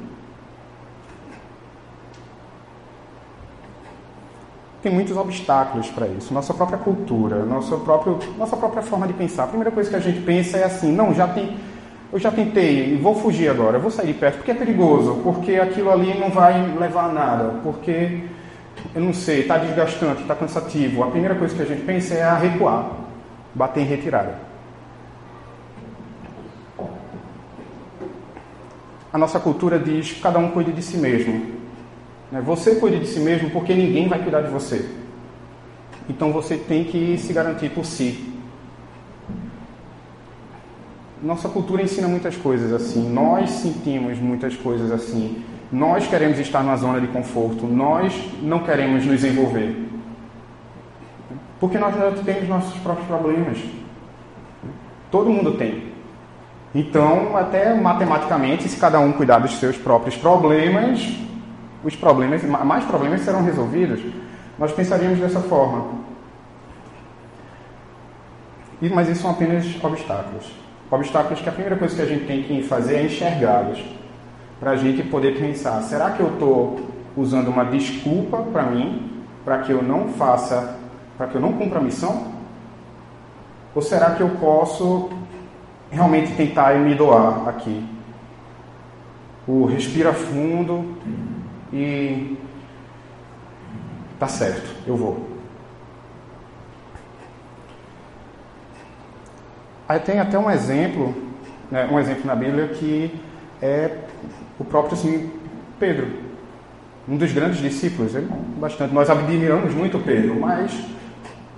Tem 4.83 4.93
muitos 4.93 5.17
obstáculos 5.17 5.89
para 5.91 6.09
isso. 6.09 6.35
Nossa 6.35 6.53
própria 6.53 6.77
cultura, 6.77 7.45
nosso 7.45 7.79
próprio, 7.79 8.19
nossa 8.37 8.57
própria 8.57 8.83
forma 8.83 9.07
de 9.07 9.13
pensar. 9.13 9.45
A 9.45 9.47
primeira 9.47 9.71
coisa 9.71 9.89
que 9.89 9.97
a 9.97 10.01
gente 10.01 10.21
pensa 10.21 10.59
é 10.59 10.65
assim: 10.65 10.93
não, 10.93 11.15
já 11.15 11.29
tem, 11.29 11.57
eu 12.13 12.19
já 12.19 12.33
tentei 12.33 12.99
vou 12.99 13.15
fugir 13.15 13.49
agora, 13.49 13.79
vou 13.79 13.91
sair 13.91 14.09
de 14.09 14.15
perto 14.15 14.39
porque 14.39 14.51
é 14.51 14.55
perigoso, 14.55 15.21
porque 15.23 15.55
aquilo 15.55 15.91
ali 15.91 16.19
não 16.19 16.31
vai 16.31 16.61
levar 16.77 17.05
a 17.05 17.13
nada, 17.13 17.45
porque 17.63 18.25
eu 18.93 19.01
não 19.01 19.13
sei, 19.13 19.43
está 19.43 19.57
desgastante, 19.57 20.23
está 20.23 20.35
cansativo. 20.35 21.05
A 21.05 21.11
primeira 21.11 21.37
coisa 21.37 21.55
que 21.55 21.63
a 21.63 21.67
gente 21.67 21.83
pensa 21.83 22.15
é 22.15 22.23
a 22.25 22.35
recuar, 22.35 22.91
bater 23.55 23.83
em 23.83 23.87
retirada. 23.87 24.53
A 29.13 29.19
nossa 29.19 29.39
cultura 29.39 29.79
diz 29.79 30.11
que 30.11 30.21
cada 30.21 30.39
um 30.39 30.51
cuide 30.51 30.73
de 30.73 30.83
si 30.83 30.97
mesmo. 30.97 31.62
Né? 32.33 32.41
Você 32.41 32.77
cuide 32.77 33.01
de 33.01 33.07
si 33.07 33.21
mesmo 33.21 33.51
porque 33.51 33.75
ninguém 33.75 34.09
vai 34.09 34.19
cuidar 34.21 34.41
de 34.41 34.51
você. 34.51 34.89
Então 36.09 36.33
você 36.33 36.57
tem 36.57 36.85
que 36.85 37.17
se 37.19 37.33
garantir 37.33 37.69
por 37.71 37.85
si. 37.85 38.33
Nossa 41.23 41.49
cultura 41.49 41.83
ensina 41.83 42.09
muitas 42.09 42.35
coisas 42.37 42.73
assim. 42.73 43.09
Nós 43.09 43.51
sentimos 43.51 44.19
muitas 44.19 44.57
coisas 44.57 44.91
assim. 44.91 45.45
Nós 45.71 46.07
queremos 46.09 46.39
estar 46.39 46.65
na 46.65 46.75
zona 46.77 47.01
de 47.01 47.07
conforto. 47.07 47.67
Nós 47.67 48.13
não 48.43 48.61
queremos 48.61 49.07
nos 49.07 49.23
envolver. 49.23 49.89
Porque 51.61 51.79
nós 51.79 51.95
já 51.95 52.11
temos 52.25 52.49
nossos 52.49 52.77
próprios 52.81 53.07
problemas. 53.07 53.59
Todo 55.13 55.31
mundo 55.31 55.53
tem. 55.53 55.93
Então, 56.75 57.37
até 57.37 57.73
matematicamente, 57.75 58.69
se 58.69 58.77
cada 58.79 58.99
um 58.99 59.13
cuidar 59.13 59.39
dos 59.39 59.59
seus 59.59 59.77
próprios 59.77 60.17
problemas, 60.17 61.01
os 61.85 61.97
problemas, 61.97 62.43
mais 62.45 62.85
problemas 62.85 63.23
serão 63.23 63.43
resolvidos, 63.45 64.01
nós 64.59 64.73
pensaríamos 64.73 65.19
dessa 65.19 65.41
forma. 65.41 66.03
Mas 68.81 69.09
isso 69.09 69.23
são 69.23 69.31
apenas 69.31 69.65
obstáculos. 69.83 70.53
Obstáculos 70.91 71.41
que 71.41 71.49
a 71.49 71.53
primeira 71.53 71.77
coisa 71.77 71.95
que 71.95 72.03
a 72.03 72.07
gente 72.07 72.27
tem 72.27 72.43
que 72.43 72.63
fazer 72.65 72.97
é 72.97 73.05
enxergá-los. 73.05 73.83
Para 74.59 74.73
a 74.73 74.77
gente 74.77 75.03
poder 75.05 75.39
pensar: 75.39 75.81
será 75.83 76.11
que 76.11 76.21
eu 76.21 76.33
estou 76.35 76.81
usando 77.17 77.49
uma 77.49 77.65
desculpa 77.65 78.39
para 78.39 78.65
mim, 78.65 79.11
para 79.45 79.59
que 79.59 79.73
eu 79.73 79.83
não 79.83 80.09
faça, 80.09 80.77
para 81.17 81.29
que 81.29 81.37
eu 81.37 81.41
não 81.41 81.53
cumpra 81.53 81.79
a 81.79 81.83
missão? 81.83 82.33
Ou 83.75 83.81
será 83.81 84.11
que 84.11 84.21
eu 84.21 84.29
posso 84.41 85.09
realmente 85.91 86.35
tentar 86.35 86.75
me 86.77 86.95
doar 86.95 87.49
aqui? 87.49 87.87
O 89.47 89.65
respira 89.65 90.13
fundo 90.13 90.97
e 91.73 92.37
tá 94.19 94.29
certo, 94.29 94.71
eu 94.87 94.97
vou. 94.97 95.29
Aí 99.89 99.99
tem 100.01 100.21
até 100.21 100.39
um 100.39 100.51
exemplo, 100.51 101.15
né, 101.71 101.89
um 101.91 101.99
exemplo 101.99 102.25
na 102.25 102.35
Bíblia 102.35 102.69
que 102.69 103.15
é 103.61 103.99
o 104.59 104.65
próprio 104.65 104.95
assim, 104.95 105.31
Pedro, 105.79 106.09
um 107.09 107.17
dos 107.17 107.33
grandes 107.33 107.59
discípulos, 107.59 108.15
ele, 108.15 108.29
bastante. 108.59 108.95
Nós 108.95 109.11
admiramos 109.11 109.75
muito 109.75 109.99
Pedro, 109.99 110.39
mas 110.39 110.73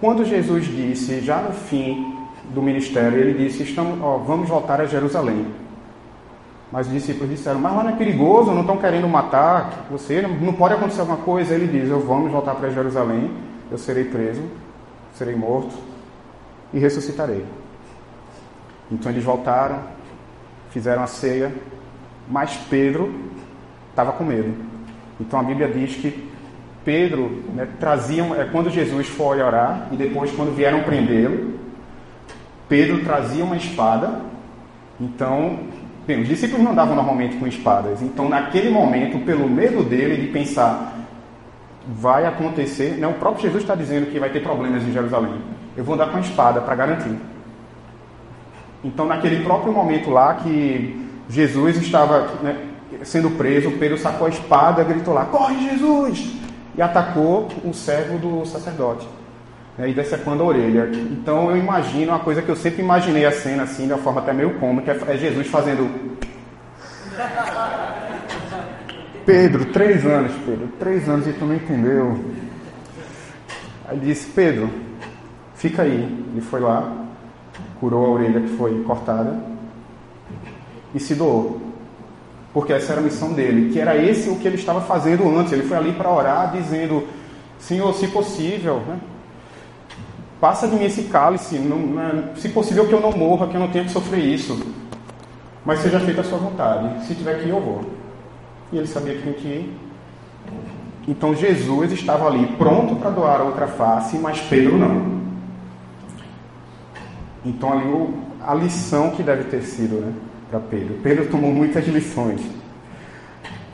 quando 0.01 0.25
Jesus 0.25 0.65
disse, 0.65 1.21
já 1.21 1.43
no 1.43 1.53
fim 1.53 2.15
do 2.53 2.63
ministério, 2.63 3.19
ele 3.19 3.45
disse: 3.45 3.63
Estamos, 3.63 4.01
ó, 4.03 4.19
vamos 4.19 4.49
voltar 4.49 4.81
a 4.81 4.87
Jerusalém. 4.87 5.47
Mas 6.75 6.89
os 6.89 6.93
discípulos 6.93 7.31
disseram: 7.31 7.61
Mas 7.61 7.73
lá 7.73 7.85
não 7.85 7.91
é 7.91 7.97
perigoso, 7.97 8.51
não 8.51 8.63
estão 8.63 8.77
querendo 8.77 9.09
matar 9.09 9.87
você, 9.89 10.21
não 10.21 10.53
pode 10.55 10.75
acontecer 10.75 11.03
alguma 11.03 11.19
coisa. 11.19 11.55
Ele 11.55 11.69
diz: 11.69 11.89
Eu 11.89 12.01
vamos 12.01 12.33
voltar 12.33 12.57
para 12.57 12.69
Jerusalém, 12.69 13.31
eu 13.71 13.79
serei 13.79 14.03
preso, 14.03 14.43
serei 15.15 15.37
morto 15.37 15.73
e 16.73 16.81
ressuscitarei. 16.81 17.47
Então 18.91 19.13
eles 19.13 19.23
voltaram, 19.23 19.85
fizeram 20.71 21.05
a 21.05 21.07
ceia, 21.07 21.55
mas 22.29 22.57
Pedro 22.69 23.15
estava 23.91 24.11
com 24.11 24.25
medo. 24.25 24.53
Então 25.21 25.39
a 25.39 25.45
Bíblia 25.45 25.69
diz 25.69 25.95
que 25.95 26.29
Pedro 26.85 27.45
né, 27.55 27.69
trazia, 27.79 28.25
é, 28.37 28.49
quando 28.51 28.69
Jesus 28.69 29.07
foi 29.07 29.41
orar 29.41 29.87
e 29.93 29.97
depois 29.97 30.33
quando 30.33 30.53
vieram 30.53 30.83
prendê-lo, 30.83 31.55
Pedro 32.69 33.05
trazia 33.05 33.45
uma 33.45 33.57
espada. 33.57 34.23
Então 35.01 35.61
Bem, 36.07 36.21
os 36.21 36.29
discípulos 36.29 36.63
não 36.63 36.73
andavam 36.73 36.95
normalmente 36.95 37.37
com 37.37 37.47
espadas, 37.47 38.03
então 38.03 38.29
naquele 38.29 38.69
momento, 38.69 39.19
pelo 39.25 39.49
medo 39.49 39.83
dele 39.83 40.19
de 40.19 40.27
pensar, 40.27 40.93
vai 41.89 42.27
acontecer, 42.27 42.99
né, 42.99 43.07
o 43.07 43.15
próprio 43.15 43.43
Jesus 43.45 43.63
está 43.63 43.75
dizendo 43.75 44.11
que 44.11 44.19
vai 44.19 44.29
ter 44.29 44.43
problemas 44.43 44.83
em 44.83 44.93
Jerusalém. 44.93 45.35
Eu 45.75 45.83
vou 45.83 45.95
andar 45.95 46.11
com 46.11 46.19
a 46.19 46.21
espada 46.21 46.61
para 46.61 46.75
garantir. 46.75 47.17
Então, 48.83 49.07
naquele 49.07 49.43
próprio 49.43 49.73
momento 49.73 50.11
lá 50.11 50.35
que 50.35 51.09
Jesus 51.29 51.79
estava 51.79 52.29
né, 52.43 52.55
sendo 53.03 53.31
preso, 53.31 53.71
Pedro 53.73 53.97
sacou 53.97 54.27
a 54.27 54.31
espada, 54.31 54.85
gritou 54.85 55.15
lá: 55.15 55.25
Corre, 55.25 55.71
Jesus! 55.71 56.37
E 56.77 56.83
atacou 56.83 57.49
o 57.65 57.73
servo 57.73 58.19
do 58.19 58.45
sacerdote 58.45 59.07
né, 59.77 59.91
e 59.91 59.95
decepando 59.95 60.43
a 60.43 60.47
orelha. 60.47 60.89
Então 60.93 61.51
eu 61.51 61.57
imagino 61.57 62.13
uma 62.13 62.21
coisa 62.21 62.43
que 62.43 62.49
eu 62.49 62.57
sempre 62.57 62.83
imaginei 62.83 63.27
a 63.27 63.33
cena 63.33 63.65
assim, 63.65 63.87
de 63.87 63.93
uma 63.93 64.03
forma 64.03 64.21
até 64.21 64.33
meio 64.33 64.59
cômica, 64.59 64.97
é 65.07 65.17
Jesus 65.17 65.47
fazendo. 65.49 65.91
Pedro, 69.27 69.67
três 69.67 70.05
anos, 70.05 70.33
Pedro, 70.45 70.69
três 70.79 71.09
anos 71.09 71.27
e 71.27 71.33
tu 71.33 71.47
não 71.47 71.55
entendeu. 71.55 72.23
Aí 73.89 73.99
disse, 73.99 74.31
Pedro, 74.31 74.71
fica 75.55 75.83
aí. 75.83 76.27
Ele 76.33 76.43
foi 76.43 76.61
lá, 76.61 76.93
curou 77.81 78.05
a 78.05 78.09
orelha 78.11 78.41
que 78.41 78.57
foi 78.57 78.83
cortada 78.85 79.39
e 80.95 81.01
se 81.01 81.15
doou. 81.15 81.61
Porque 82.53 82.73
essa 82.73 82.93
era 82.93 83.01
a 83.01 83.05
missão 83.05 83.33
dele, 83.33 83.73
que 83.73 83.81
era 83.81 83.97
esse 83.97 84.29
o 84.29 84.37
que 84.37 84.47
ele 84.47 84.57
estava 84.57 84.81
fazendo 84.83 85.29
antes. 85.37 85.53
Ele 85.53 85.65
foi 85.65 85.77
ali 85.77 85.93
para 85.93 86.11
orar, 86.11 86.53
dizendo, 86.53 87.09
Senhor, 87.59 87.93
se 87.95 88.07
possível, 88.09 88.81
né? 88.87 88.99
Passa 90.45 90.69
de 90.69 90.77
mim 90.77 90.85
esse 90.85 91.05
cálice, 91.05 91.59
não, 91.59 91.79
não, 91.79 92.37
se 92.37 92.51
possível 92.51 92.87
que 92.87 92.93
eu 92.93 93.01
não 93.01 93.13
morra, 93.13 93.47
que 93.47 93.55
eu 93.55 93.61
não 93.61 93.71
tenha 93.71 93.87
que 93.87 93.91
sofrer 93.91 94.23
isso. 94.23 94.63
mas 95.65 95.79
seja 95.79 95.99
feita 95.99 96.21
a 96.21 96.25
sua 96.25 96.37
vontade. 96.37 97.07
Se 97.07 97.15
tiver 97.15 97.41
que 97.41 97.47
ir, 97.47 97.49
eu 97.49 97.63
vou. 97.63 97.83
E 98.71 98.77
ele 98.77 98.87
sabia 98.87 99.15
que 99.15 99.23
tinha 99.23 99.33
que 99.33 99.49
ir. 99.49 99.81
Então 101.09 101.35
Jesus 101.35 101.93
estava 101.93 102.27
ali 102.27 102.47
pronto 102.59 102.95
para 102.97 103.09
doar 103.09 103.41
a 103.41 103.45
outra 103.45 103.67
face, 103.67 104.19
mas 104.19 104.39
Pedro 104.43 104.77
não. 104.77 105.23
Então 107.43 107.73
ali 107.73 108.15
a 108.47 108.53
lição 108.53 109.13
que 109.13 109.23
deve 109.23 109.45
ter 109.45 109.63
sido 109.63 109.95
né, 109.95 110.13
para 110.51 110.61
Pedro. 110.61 110.99
Pedro 111.03 111.27
tomou 111.31 111.55
muitas 111.55 111.87
lições 111.89 112.43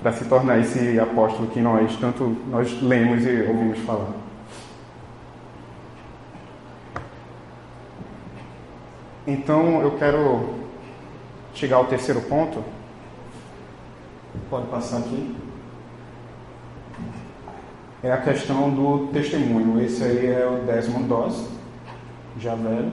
para 0.00 0.12
se 0.12 0.24
tornar 0.26 0.60
esse 0.60 1.00
apóstolo 1.00 1.48
que 1.48 1.58
nós 1.58 1.96
tanto 1.96 2.36
nós 2.48 2.80
lemos 2.80 3.26
e 3.26 3.42
ouvimos 3.42 3.78
falar. 3.80 4.19
Então 9.26 9.82
eu 9.82 9.92
quero 9.92 10.54
chegar 11.54 11.76
ao 11.76 11.84
terceiro 11.84 12.20
ponto. 12.22 12.62
Pode 14.48 14.66
passar 14.68 14.98
aqui. 14.98 15.36
É 18.02 18.10
a 18.10 18.16
questão 18.16 18.70
do 18.70 19.08
testemunho. 19.12 19.82
Esse 19.84 20.02
aí 20.02 20.26
é 20.26 20.46
o 20.46 20.64
Desmond 20.64 21.04
Doss, 21.04 21.48
já 22.38 22.54
velho. 22.54 22.90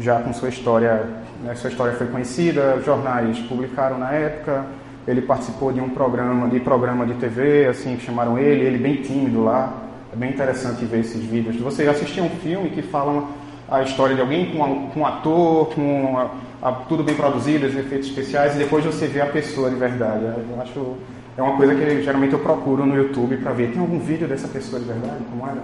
Já 0.00 0.20
com 0.20 0.32
sua 0.32 0.48
história, 0.48 1.06
né, 1.42 1.54
sua 1.54 1.70
história 1.70 1.94
foi 1.94 2.08
conhecida, 2.08 2.80
jornais 2.84 3.38
publicaram 3.40 3.98
na 3.98 4.10
época. 4.10 4.66
Ele 5.06 5.22
participou 5.22 5.72
de 5.72 5.80
um 5.80 5.88
programa, 5.88 6.48
de 6.48 6.60
programa 6.60 7.06
de 7.06 7.14
TV, 7.14 7.66
assim, 7.66 7.96
que 7.96 8.04
chamaram 8.04 8.38
ele, 8.38 8.64
ele 8.64 8.78
bem 8.78 8.96
tímido 8.96 9.44
lá. 9.44 9.72
É 10.12 10.16
bem 10.16 10.30
interessante 10.30 10.84
ver 10.84 11.00
esses 11.00 11.22
vídeos. 11.22 11.56
Você 11.56 11.86
assistiu 11.86 12.24
um 12.24 12.30
filme 12.30 12.70
que 12.70 12.82
falam 12.82 13.28
a 13.70 13.82
história 13.82 14.14
de 14.14 14.20
alguém 14.20 14.50
com, 14.50 14.88
com 14.90 15.00
um 15.00 15.06
ator, 15.06 15.74
com 15.74 16.16
a, 16.16 16.68
a, 16.68 16.72
tudo 16.72 17.02
bem 17.02 17.14
produzido, 17.14 17.66
os 17.66 17.76
efeitos 17.76 18.08
especiais, 18.08 18.54
e 18.54 18.58
depois 18.58 18.84
você 18.84 19.06
vê 19.06 19.20
a 19.20 19.26
pessoa 19.26 19.68
de 19.68 19.76
verdade. 19.76 20.24
Eu 20.24 20.60
acho 20.60 20.96
é 21.38 21.42
uma 21.42 21.56
coisa 21.56 21.72
que 21.72 22.02
geralmente 22.02 22.32
eu 22.32 22.40
procuro 22.40 22.84
no 22.84 22.96
YouTube 22.96 23.36
para 23.36 23.52
ver. 23.52 23.70
Tem 23.70 23.80
algum 23.80 24.00
vídeo 24.00 24.26
dessa 24.26 24.48
pessoa 24.48 24.80
de 24.80 24.88
verdade? 24.88 25.22
Como 25.30 25.46
era? 25.46 25.62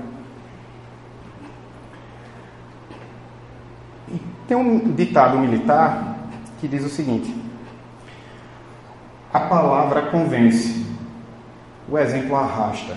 E 4.09 4.21
tem 4.47 4.57
um 4.57 4.93
ditado 4.93 5.37
militar 5.37 6.17
que 6.61 6.69
diz 6.69 6.85
o 6.85 6.89
seguinte: 6.89 7.35
A 9.33 9.41
palavra 9.41 10.03
convence, 10.03 10.87
o 11.89 11.99
exemplo 11.99 12.37
arrasta. 12.37 12.97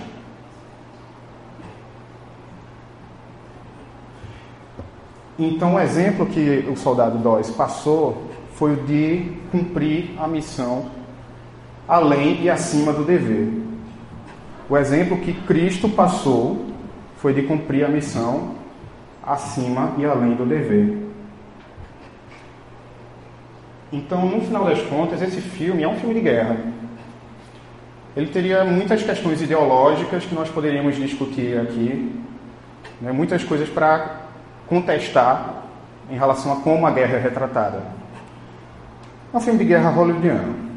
Então, 5.38 5.76
o 5.76 5.80
exemplo 5.80 6.26
que 6.26 6.66
o 6.68 6.76
soldado 6.76 7.18
Dawes 7.18 7.48
passou 7.50 8.24
foi 8.54 8.72
o 8.72 8.76
de 8.76 9.32
cumprir 9.52 10.10
a 10.18 10.26
missão 10.26 10.86
além 11.86 12.42
e 12.42 12.50
acima 12.50 12.92
do 12.92 13.04
dever. 13.04 13.48
O 14.68 14.76
exemplo 14.76 15.18
que 15.18 15.32
Cristo 15.32 15.88
passou 15.88 16.66
foi 17.16 17.32
de 17.32 17.42
cumprir 17.42 17.84
a 17.84 17.88
missão 17.88 18.56
acima 19.22 19.94
e 19.96 20.04
além 20.04 20.34
do 20.34 20.44
dever. 20.44 21.06
Então, 23.92 24.26
no 24.26 24.40
final 24.40 24.64
das 24.64 24.82
contas, 24.82 25.22
esse 25.22 25.40
filme 25.40 25.82
é 25.82 25.88
um 25.88 25.96
filme 25.96 26.14
de 26.14 26.20
guerra. 26.20 26.58
Ele 28.16 28.26
teria 28.26 28.64
muitas 28.64 29.02
questões 29.02 29.40
ideológicas 29.40 30.24
que 30.24 30.34
nós 30.34 30.50
poderíamos 30.50 30.96
discutir 30.96 31.58
aqui, 31.58 32.12
né? 33.00 33.12
muitas 33.12 33.44
coisas 33.44 33.68
para 33.68 34.27
contestar 34.68 35.64
em 36.10 36.16
relação 36.16 36.52
a 36.52 36.56
como 36.56 36.86
a 36.86 36.90
guerra 36.90 37.16
é 37.16 37.20
retratada. 37.20 37.82
É 39.32 39.36
um 39.36 39.40
filme 39.40 39.58
de 39.58 39.64
guerra 39.64 39.90
hollywoodiano. 39.90 40.68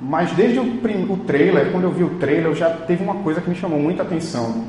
Mas 0.00 0.30
desde 0.32 0.58
o, 0.58 0.64
o 0.64 1.16
trailer, 1.26 1.70
quando 1.72 1.84
eu 1.84 1.90
vi 1.90 2.04
o 2.04 2.18
trailer, 2.18 2.54
já 2.54 2.70
teve 2.70 3.02
uma 3.02 3.16
coisa 3.16 3.40
que 3.40 3.48
me 3.48 3.56
chamou 3.56 3.78
muita 3.78 4.02
atenção. 4.02 4.64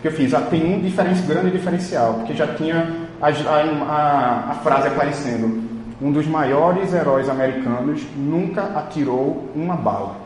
Que 0.00 0.08
eu 0.08 0.12
fiz, 0.12 0.34
ah, 0.34 0.40
tem 0.40 0.74
um 0.74 0.80
diferença, 0.80 1.26
grande 1.26 1.50
diferencial, 1.50 2.14
porque 2.14 2.34
já 2.34 2.54
tinha 2.54 3.08
a, 3.20 3.28
a, 3.28 4.50
a 4.50 4.54
frase 4.62 4.88
aparecendo. 4.88 5.70
Um 6.00 6.10
dos 6.10 6.26
maiores 6.26 6.92
heróis 6.92 7.28
americanos 7.28 8.02
nunca 8.16 8.62
atirou 8.76 9.48
uma 9.54 9.76
bala. 9.76 10.16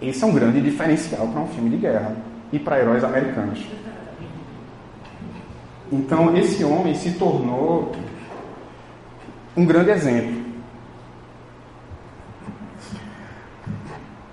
Esse 0.00 0.24
é 0.24 0.26
um 0.26 0.32
grande 0.32 0.60
diferencial 0.60 1.28
para 1.28 1.40
um 1.40 1.46
filme 1.48 1.70
de 1.70 1.76
guerra 1.76 2.12
e 2.52 2.58
para 2.58 2.78
heróis 2.78 3.04
americanos. 3.04 3.64
Então, 5.92 6.36
esse 6.36 6.64
homem 6.64 6.94
se 6.94 7.12
tornou 7.12 7.92
um 9.56 9.64
grande 9.64 9.90
exemplo. 9.90 10.42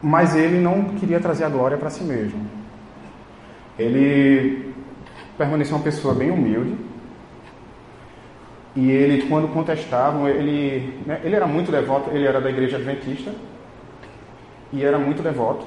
Mas 0.02 0.36
ele 0.36 0.60
não 0.60 0.96
queria 0.96 1.20
trazer 1.20 1.44
a 1.44 1.50
glória 1.50 1.78
para 1.78 1.90
si 1.90 2.04
mesmo. 2.04 2.46
Ele 3.78 4.74
permaneceu 5.38 5.76
uma 5.76 5.84
pessoa 5.84 6.14
bem 6.14 6.32
humilde. 6.32 6.76
E 8.76 8.90
ele, 8.90 9.28
quando 9.28 9.50
contestavam, 9.50 10.28
ele, 10.28 11.02
né, 11.06 11.20
ele 11.24 11.36
era 11.36 11.46
muito 11.46 11.72
devoto, 11.72 12.10
ele 12.12 12.26
era 12.26 12.40
da 12.40 12.50
igreja 12.50 12.78
adventista 12.78 13.34
e 14.72 14.84
era 14.84 14.98
muito 14.98 15.22
devoto. 15.22 15.66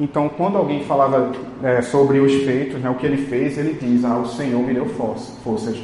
Então, 0.00 0.30
quando 0.30 0.56
alguém 0.56 0.82
falava 0.84 1.30
é, 1.62 1.82
sobre 1.82 2.20
os 2.20 2.32
feitos, 2.44 2.80
né, 2.80 2.88
o 2.88 2.94
que 2.94 3.04
ele 3.04 3.18
fez, 3.18 3.58
ele 3.58 3.74
diz: 3.74 4.02
Ah, 4.02 4.16
o 4.16 4.26
Senhor 4.26 4.62
me 4.62 4.72
deu 4.72 4.86
forças. 4.86 5.76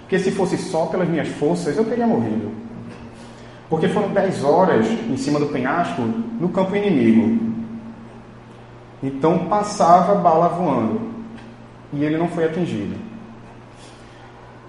Porque 0.00 0.16
se 0.20 0.30
fosse 0.30 0.56
só 0.56 0.86
pelas 0.86 1.08
minhas 1.08 1.26
forças, 1.26 1.76
eu 1.76 1.84
teria 1.84 2.06
morrido. 2.06 2.52
Porque 3.68 3.88
foram 3.88 4.10
dez 4.10 4.44
horas 4.44 4.86
em 4.86 5.16
cima 5.16 5.40
do 5.40 5.46
penhasco 5.46 6.02
no 6.02 6.48
campo 6.50 6.76
inimigo. 6.76 7.52
Então 9.02 9.46
passava 9.46 10.14
bala 10.14 10.48
voando. 10.48 11.00
E 11.92 12.04
ele 12.04 12.16
não 12.16 12.28
foi 12.28 12.44
atingido. 12.44 12.94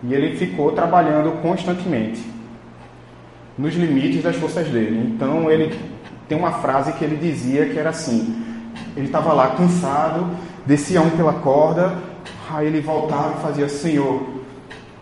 E 0.04 0.14
ele 0.16 0.36
ficou 0.36 0.72
trabalhando 0.72 1.42
constantemente 1.44 2.24
nos 3.56 3.76
limites 3.76 4.24
das 4.24 4.36
forças 4.36 4.68
dele. 4.68 5.14
Então 5.14 5.52
ele 5.52 5.80
tem 6.28 6.36
uma 6.36 6.54
frase 6.54 6.92
que 6.94 7.06
ele 7.06 7.18
dizia 7.18 7.68
que 7.68 7.78
era 7.78 7.92
assim: 7.92 8.45
ele 8.96 9.08
estava 9.08 9.34
lá 9.34 9.50
cansado, 9.50 10.28
descia 10.66 11.02
um 11.02 11.10
pela 11.12 11.34
corda, 11.34 11.94
aí 12.50 12.68
ele 12.68 12.82
voltava 12.82 13.36
e 13.38 13.42
fazia: 13.42 13.70
Senhor, 13.70 14.22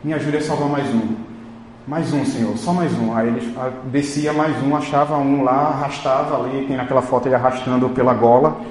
me 0.03 0.13
ajude 0.13 0.37
a 0.37 0.41
salvar 0.41 0.69
mais 0.69 0.87
um. 0.93 1.15
Mais 1.85 2.13
um, 2.13 2.25
Senhor, 2.25 2.57
só 2.57 2.71
mais 2.73 2.97
um. 2.97 3.13
Aí 3.13 3.27
ele 3.27 3.55
descia 3.85 4.31
mais 4.31 4.55
um, 4.63 4.75
achava 4.75 5.17
um 5.17 5.43
lá, 5.43 5.69
arrastava 5.69 6.41
ali, 6.41 6.65
tem 6.65 6.77
naquela 6.77 7.01
foto 7.01 7.27
ele 7.27 7.35
arrastando 7.35 7.89
pela 7.89 8.13
gola, 8.13 8.61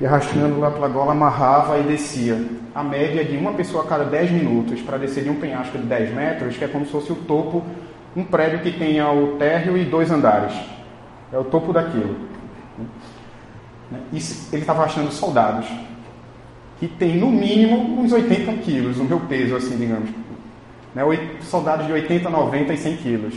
e 0.00 0.06
arrastando 0.06 0.60
lá 0.60 0.70
pela 0.70 0.88
gola, 0.88 1.12
amarrava 1.12 1.78
e 1.78 1.82
descia. 1.82 2.40
A 2.74 2.82
média 2.82 3.24
de 3.24 3.36
uma 3.36 3.52
pessoa 3.52 3.84
a 3.84 3.86
cada 3.86 4.04
10 4.04 4.30
minutos 4.30 4.80
para 4.80 4.96
descer 4.96 5.24
de 5.24 5.30
um 5.30 5.36
penhasco 5.36 5.76
de 5.76 5.84
10 5.84 6.14
metros, 6.14 6.56
que 6.56 6.64
é 6.64 6.68
como 6.68 6.86
se 6.86 6.92
fosse 6.92 7.12
o 7.12 7.16
topo, 7.16 7.62
um 8.16 8.24
prédio 8.24 8.60
que 8.60 8.70
tenha 8.70 9.10
o 9.10 9.36
térreo 9.38 9.76
e 9.76 9.84
dois 9.84 10.10
andares. 10.10 10.54
É 11.32 11.38
o 11.38 11.44
topo 11.44 11.72
daquilo. 11.72 12.31
Né? 13.92 14.00
ele 14.10 14.62
estava 14.62 14.84
achando 14.84 15.12
soldados 15.12 15.66
que 16.80 16.88
tem 16.88 17.16
no 17.16 17.30
mínimo 17.30 18.00
uns 18.00 18.12
80 18.12 18.52
quilos, 18.54 18.98
o 18.98 19.04
meu 19.04 19.20
peso, 19.20 19.54
assim, 19.54 19.76
digamos. 19.76 20.10
Né? 20.94 21.02
Soldados 21.42 21.86
de 21.86 21.92
80, 21.92 22.28
90 22.28 22.72
e 22.72 22.76
100 22.76 22.96
quilos. 22.96 23.34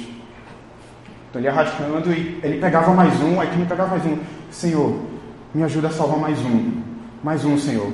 Então 1.29 1.41
ele 1.41 1.49
arrastando 1.49 2.11
e 2.11 2.39
ele 2.41 2.59
pegava 2.59 2.93
mais 2.93 3.21
um, 3.21 3.39
aí 3.39 3.47
também 3.49 3.65
pegava 3.65 3.89
mais 3.91 4.05
um. 4.05 4.17
Senhor, 4.49 4.97
me 5.53 5.63
ajuda 5.63 5.89
a 5.89 5.91
salvar 5.91 6.17
mais 6.17 6.39
um. 6.39 6.81
Mais 7.21 7.43
um, 7.43 7.57
Senhor. 7.57 7.91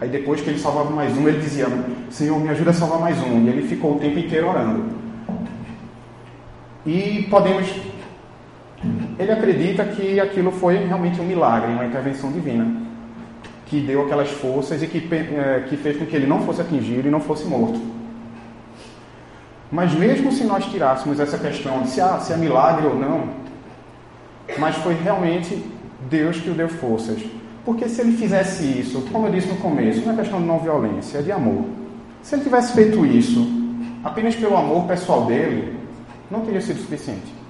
Aí 0.00 0.08
depois 0.08 0.40
que 0.40 0.50
ele 0.50 0.58
salvava 0.58 0.90
mais 0.90 1.16
um, 1.16 1.26
ele 1.26 1.40
dizia, 1.40 1.66
Senhor, 2.10 2.38
me 2.38 2.48
ajuda 2.50 2.70
a 2.70 2.74
salvar 2.74 3.00
mais 3.00 3.18
um. 3.22 3.44
E 3.44 3.48
ele 3.48 3.66
ficou 3.66 3.96
o 3.96 3.98
tempo 3.98 4.18
inteiro 4.18 4.48
orando. 4.48 4.84
E 6.84 7.26
podemos 7.30 7.66
ele 9.18 9.30
acredita 9.30 9.84
que 9.84 10.18
aquilo 10.18 10.50
foi 10.50 10.76
realmente 10.86 11.20
um 11.20 11.24
milagre, 11.24 11.72
uma 11.72 11.84
intervenção 11.84 12.30
divina, 12.30 12.66
que 13.66 13.80
deu 13.80 14.04
aquelas 14.04 14.30
forças 14.30 14.82
e 14.82 14.86
que, 14.86 14.98
é, 15.14 15.64
que 15.68 15.76
fez 15.76 15.96
com 15.96 16.06
que 16.06 16.16
ele 16.16 16.26
não 16.26 16.42
fosse 16.42 16.60
atingido 16.60 17.08
e 17.08 17.10
não 17.10 17.20
fosse 17.20 17.44
morto. 17.44 17.80
Mas 19.70 19.94
mesmo 19.94 20.30
se 20.32 20.44
nós 20.44 20.64
tirássemos 20.66 21.18
essa 21.18 21.38
questão 21.38 21.82
de 21.82 21.88
se, 21.88 22.00
ah, 22.00 22.18
se 22.20 22.32
é 22.32 22.36
milagre 22.36 22.86
ou 22.86 22.98
não, 22.98 23.28
mas 24.58 24.76
foi 24.76 24.94
realmente 24.94 25.64
Deus 26.10 26.38
que 26.38 26.50
o 26.50 26.54
deu 26.54 26.68
forças. 26.68 27.22
Porque 27.64 27.88
se 27.88 28.00
ele 28.00 28.16
fizesse 28.16 28.64
isso, 28.64 29.02
como 29.12 29.26
eu 29.28 29.32
disse 29.32 29.48
no 29.48 29.56
começo, 29.56 30.04
não 30.04 30.12
é 30.12 30.16
questão 30.16 30.40
de 30.40 30.46
não 30.46 30.58
violência, 30.58 31.18
é 31.18 31.22
de 31.22 31.32
amor. 31.32 31.64
Se 32.22 32.34
ele 32.34 32.42
tivesse 32.44 32.74
feito 32.74 33.06
isso 33.06 33.46
apenas 34.04 34.34
pelo 34.34 34.56
amor 34.56 34.86
pessoal 34.86 35.26
dele, 35.26 35.78
não 36.30 36.40
teria 36.40 36.60
sido 36.60 36.80
suficiente 36.80 37.41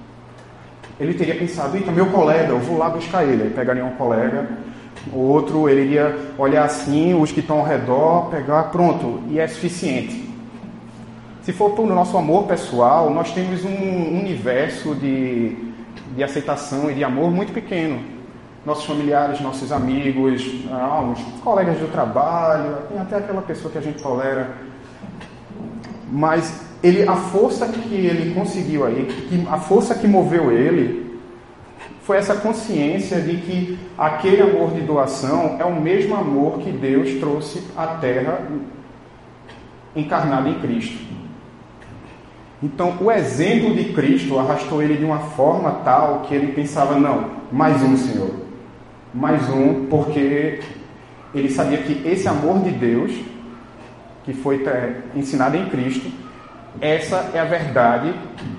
ele 0.99 1.13
teria 1.13 1.35
pensado, 1.35 1.77
então 1.77 1.93
meu 1.93 2.07
colega, 2.07 2.49
eu 2.49 2.59
vou 2.59 2.77
lá 2.77 2.89
buscar 2.89 3.23
ele. 3.23 3.43
Aí 3.43 3.49
pegaria 3.49 3.83
um 3.83 3.91
colega, 3.91 4.47
outro, 5.11 5.67
ele 5.67 5.81
iria 5.81 6.15
olhar 6.37 6.65
assim, 6.65 7.13
os 7.13 7.31
que 7.31 7.39
estão 7.39 7.59
ao 7.59 7.65
redor, 7.65 8.29
pegar, 8.29 8.63
pronto, 8.63 9.21
e 9.29 9.39
é 9.39 9.47
suficiente. 9.47 10.23
Se 11.41 11.51
for 11.51 11.71
para 11.71 11.83
o 11.83 11.87
nosso 11.87 12.17
amor 12.17 12.45
pessoal, 12.45 13.09
nós 13.09 13.33
temos 13.33 13.65
um 13.65 14.19
universo 14.19 14.95
de, 14.95 15.57
de 16.15 16.23
aceitação 16.23 16.89
e 16.89 16.93
de 16.93 17.03
amor 17.03 17.31
muito 17.31 17.51
pequeno. 17.51 17.99
Nossos 18.65 18.85
familiares, 18.85 19.41
nossos 19.41 19.73
amigos, 19.73 20.41
ah, 20.71 21.13
colegas 21.43 21.77
do 21.79 21.91
trabalho, 21.91 22.77
tem 22.87 22.97
até 22.97 23.17
aquela 23.17 23.41
pessoa 23.41 23.69
que 23.69 23.77
a 23.77 23.81
gente 23.81 24.01
tolera. 24.01 24.51
Mas 26.09 26.62
ele, 26.83 27.07
a 27.07 27.15
força 27.15 27.65
que 27.67 27.95
ele 27.95 28.33
conseguiu 28.33 28.85
aí, 28.85 29.05
que, 29.29 29.47
a 29.49 29.57
força 29.57 29.95
que 29.95 30.05
moveu 30.05 30.51
ele, 30.51 31.17
foi 32.01 32.17
essa 32.17 32.35
consciência 32.35 33.21
de 33.21 33.37
que 33.37 33.79
aquele 33.97 34.41
amor 34.41 34.71
de 34.71 34.81
doação 34.81 35.55
é 35.57 35.63
o 35.63 35.79
mesmo 35.79 36.13
amor 36.13 36.59
que 36.59 36.69
Deus 36.69 37.13
trouxe 37.19 37.63
à 37.77 37.87
Terra 37.87 38.45
encarnado 39.95 40.49
em 40.49 40.59
Cristo. 40.59 41.13
Então, 42.61 42.97
o 42.99 43.09
exemplo 43.09 43.73
de 43.73 43.93
Cristo 43.93 44.37
arrastou 44.37 44.81
ele 44.81 44.97
de 44.97 45.05
uma 45.05 45.19
forma 45.19 45.71
tal 45.85 46.21
que 46.21 46.33
ele 46.33 46.51
pensava: 46.51 46.99
não, 46.99 47.29
mais 47.51 47.81
um, 47.81 47.95
Senhor. 47.95 48.31
Mais 49.13 49.49
um, 49.49 49.85
porque 49.85 50.59
ele 51.33 51.49
sabia 51.49 51.77
que 51.77 52.05
esse 52.07 52.27
amor 52.27 52.59
de 52.59 52.71
Deus, 52.71 53.11
que 54.25 54.33
foi 54.33 54.63
é, 54.65 55.01
ensinado 55.15 55.55
em 55.55 55.69
Cristo, 55.69 56.09
essa 56.81 57.31
é 57.33 57.39
a 57.39 57.45
verdade 57.45 58.13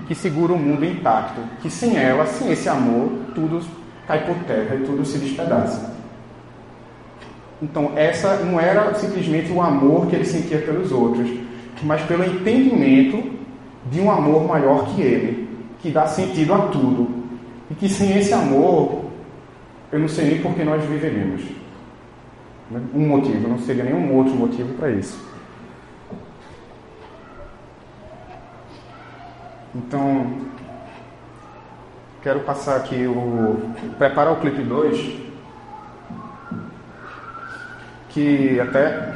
que 0.07 0.15
segura 0.15 0.53
o 0.53 0.59
mundo 0.59 0.85
intacto. 0.85 1.41
Que 1.61 1.71
sem 1.71 1.97
ela, 1.97 2.27
sem 2.27 2.51
esse 2.53 2.69
amor, 2.69 3.11
tudo 3.35 3.61
cai 4.07 4.25
por 4.27 4.37
terra 4.45 4.77
e 4.77 4.85
tudo 4.85 5.05
se 5.05 5.19
despedaça. 5.19 5.95
Então, 7.63 7.93
essa 7.97 8.37
não 8.39 8.61
era 8.61 8.93
simplesmente 8.95 9.51
o 9.51 9.63
amor 9.63 10.07
que 10.07 10.17
ele 10.17 10.25
sentia 10.25 10.59
pelos 10.59 10.93
outros, 10.93 11.31
mas 11.83 12.03
pelo 12.03 12.25
entendimento 12.25 13.23
de 13.91 14.01
um 14.01 14.11
amor 14.11 14.47
maior 14.47 14.87
que 14.95 15.01
ele, 15.01 15.49
que 15.81 15.91
dá 15.91 16.07
sentido 16.07 16.53
a 16.55 16.59
tudo. 16.69 17.25
E 17.71 17.75
que 17.75 17.89
sem 17.89 18.17
esse 18.19 18.33
amor, 18.33 19.05
eu 19.91 19.99
não 19.99 20.09
sei 20.09 20.27
nem 20.27 20.43
por 20.43 20.55
que 20.55 20.63
nós 20.63 20.85
viveríamos. 20.85 21.43
Um 22.95 23.09
motivo, 23.09 23.49
não 23.49 23.59
seria 23.59 23.85
nenhum 23.85 24.15
outro 24.15 24.35
motivo 24.35 24.75
para 24.75 24.91
isso. 24.91 25.34
Então, 29.75 30.27
quero 32.23 32.41
passar 32.41 32.77
aqui 32.77 33.07
o. 33.07 33.61
preparar 33.99 34.33
o 34.33 34.37
clipe 34.37 34.63
2, 34.63 35.17
que 38.11 38.61
até 38.61 39.15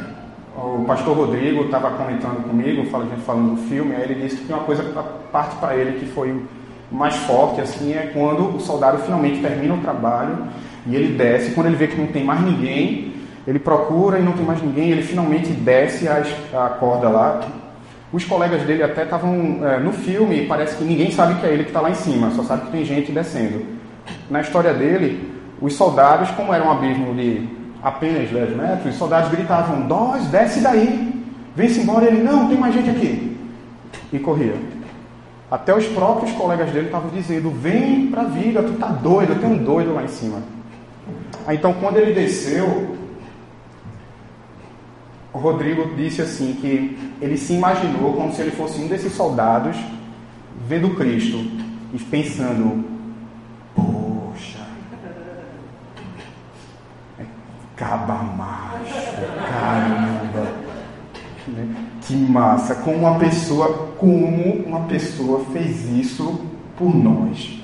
o 0.56 0.84
pastor 0.84 1.16
Rodrigo 1.16 1.66
estava 1.66 1.92
comentando 1.92 2.42
comigo, 2.42 2.82
gente 2.82 3.22
falando 3.24 3.54
do 3.54 3.68
filme, 3.68 3.94
aí 3.94 4.02
ele 4.02 4.16
disse 4.16 4.38
que 4.38 4.46
tem 4.46 4.56
uma 4.56 4.64
coisa 4.64 4.82
parte 5.30 5.54
para 5.56 5.76
ele 5.76 6.00
que 6.00 6.06
foi 6.06 6.42
mais 6.90 7.14
forte, 7.14 7.60
assim, 7.60 7.92
é 7.92 8.10
quando 8.12 8.56
o 8.56 8.60
soldado 8.60 8.98
finalmente 8.98 9.40
termina 9.40 9.74
o 9.74 9.80
trabalho 9.80 10.48
e 10.86 10.96
ele 10.96 11.16
desce, 11.16 11.52
quando 11.52 11.68
ele 11.68 11.76
vê 11.76 11.86
que 11.86 11.96
não 11.96 12.08
tem 12.08 12.24
mais 12.24 12.40
ninguém, 12.40 13.12
ele 13.46 13.60
procura 13.60 14.18
e 14.18 14.22
não 14.22 14.32
tem 14.32 14.44
mais 14.44 14.60
ninguém, 14.60 14.90
ele 14.90 15.02
finalmente 15.02 15.52
desce 15.52 16.08
a, 16.08 16.22
a 16.64 16.68
corda 16.70 17.08
lá. 17.08 17.40
Os 18.12 18.24
colegas 18.24 18.62
dele 18.62 18.82
até 18.82 19.04
estavam 19.04 19.60
é, 19.66 19.78
no 19.78 19.92
filme, 19.92 20.46
parece 20.46 20.76
que 20.76 20.84
ninguém 20.84 21.10
sabe 21.10 21.38
que 21.40 21.46
é 21.46 21.52
ele 21.52 21.64
que 21.64 21.70
está 21.70 21.80
lá 21.80 21.90
em 21.90 21.94
cima, 21.94 22.30
só 22.30 22.42
sabe 22.42 22.66
que 22.66 22.72
tem 22.72 22.84
gente 22.84 23.12
descendo. 23.12 23.66
Na 24.30 24.40
história 24.40 24.72
dele, 24.72 25.30
os 25.60 25.74
soldados, 25.74 26.30
como 26.30 26.54
era 26.54 26.64
um 26.64 26.70
abismo 26.70 27.14
de 27.14 27.46
apenas 27.82 28.30
10 28.30 28.56
metros, 28.56 28.92
os 28.92 28.98
soldados 28.98 29.30
gritavam: 29.30 29.86
Dós, 29.86 30.26
desce 30.28 30.60
daí, 30.60 31.22
vem-se 31.54 31.80
embora. 31.80 32.06
Ele: 32.06 32.22
Não, 32.22 32.48
tem 32.48 32.56
mais 32.56 32.74
gente 32.74 32.88
aqui. 32.88 33.36
E 34.10 34.18
corria. 34.18 34.54
Até 35.50 35.74
os 35.74 35.86
próprios 35.86 36.32
colegas 36.32 36.70
dele 36.70 36.86
estavam 36.86 37.10
dizendo: 37.10 37.50
Vem 37.50 38.06
para 38.06 38.22
a 38.22 38.26
vida, 38.26 38.62
tu 38.62 38.72
tá 38.74 38.88
doido, 38.88 39.38
tem 39.38 39.50
um 39.50 39.58
doido 39.58 39.92
lá 39.94 40.02
em 40.02 40.08
cima. 40.08 40.42
Então, 41.50 41.74
quando 41.74 41.98
ele 41.98 42.12
desceu, 42.12 42.97
o 45.38 45.40
Rodrigo 45.40 45.94
disse 45.94 46.20
assim: 46.20 46.58
que 46.60 46.98
ele 47.22 47.36
se 47.36 47.52
imaginou 47.52 48.14
como 48.14 48.32
se 48.32 48.42
ele 48.42 48.50
fosse 48.50 48.80
um 48.80 48.88
desses 48.88 49.12
soldados 49.12 49.76
vendo 50.66 50.96
Cristo 50.96 51.38
e 51.94 51.98
pensando: 51.98 52.84
Caba 57.76 58.14
macho, 58.14 59.22
caramba. 59.48 60.68
Que 62.02 62.16
massa. 62.16 62.74
Como 62.74 62.96
uma 62.96 63.20
pessoa, 63.20 63.92
como 63.96 64.64
uma 64.66 64.80
pessoa 64.88 65.44
fez 65.52 65.88
isso 65.88 66.40
por 66.76 66.92
nós. 66.92 67.62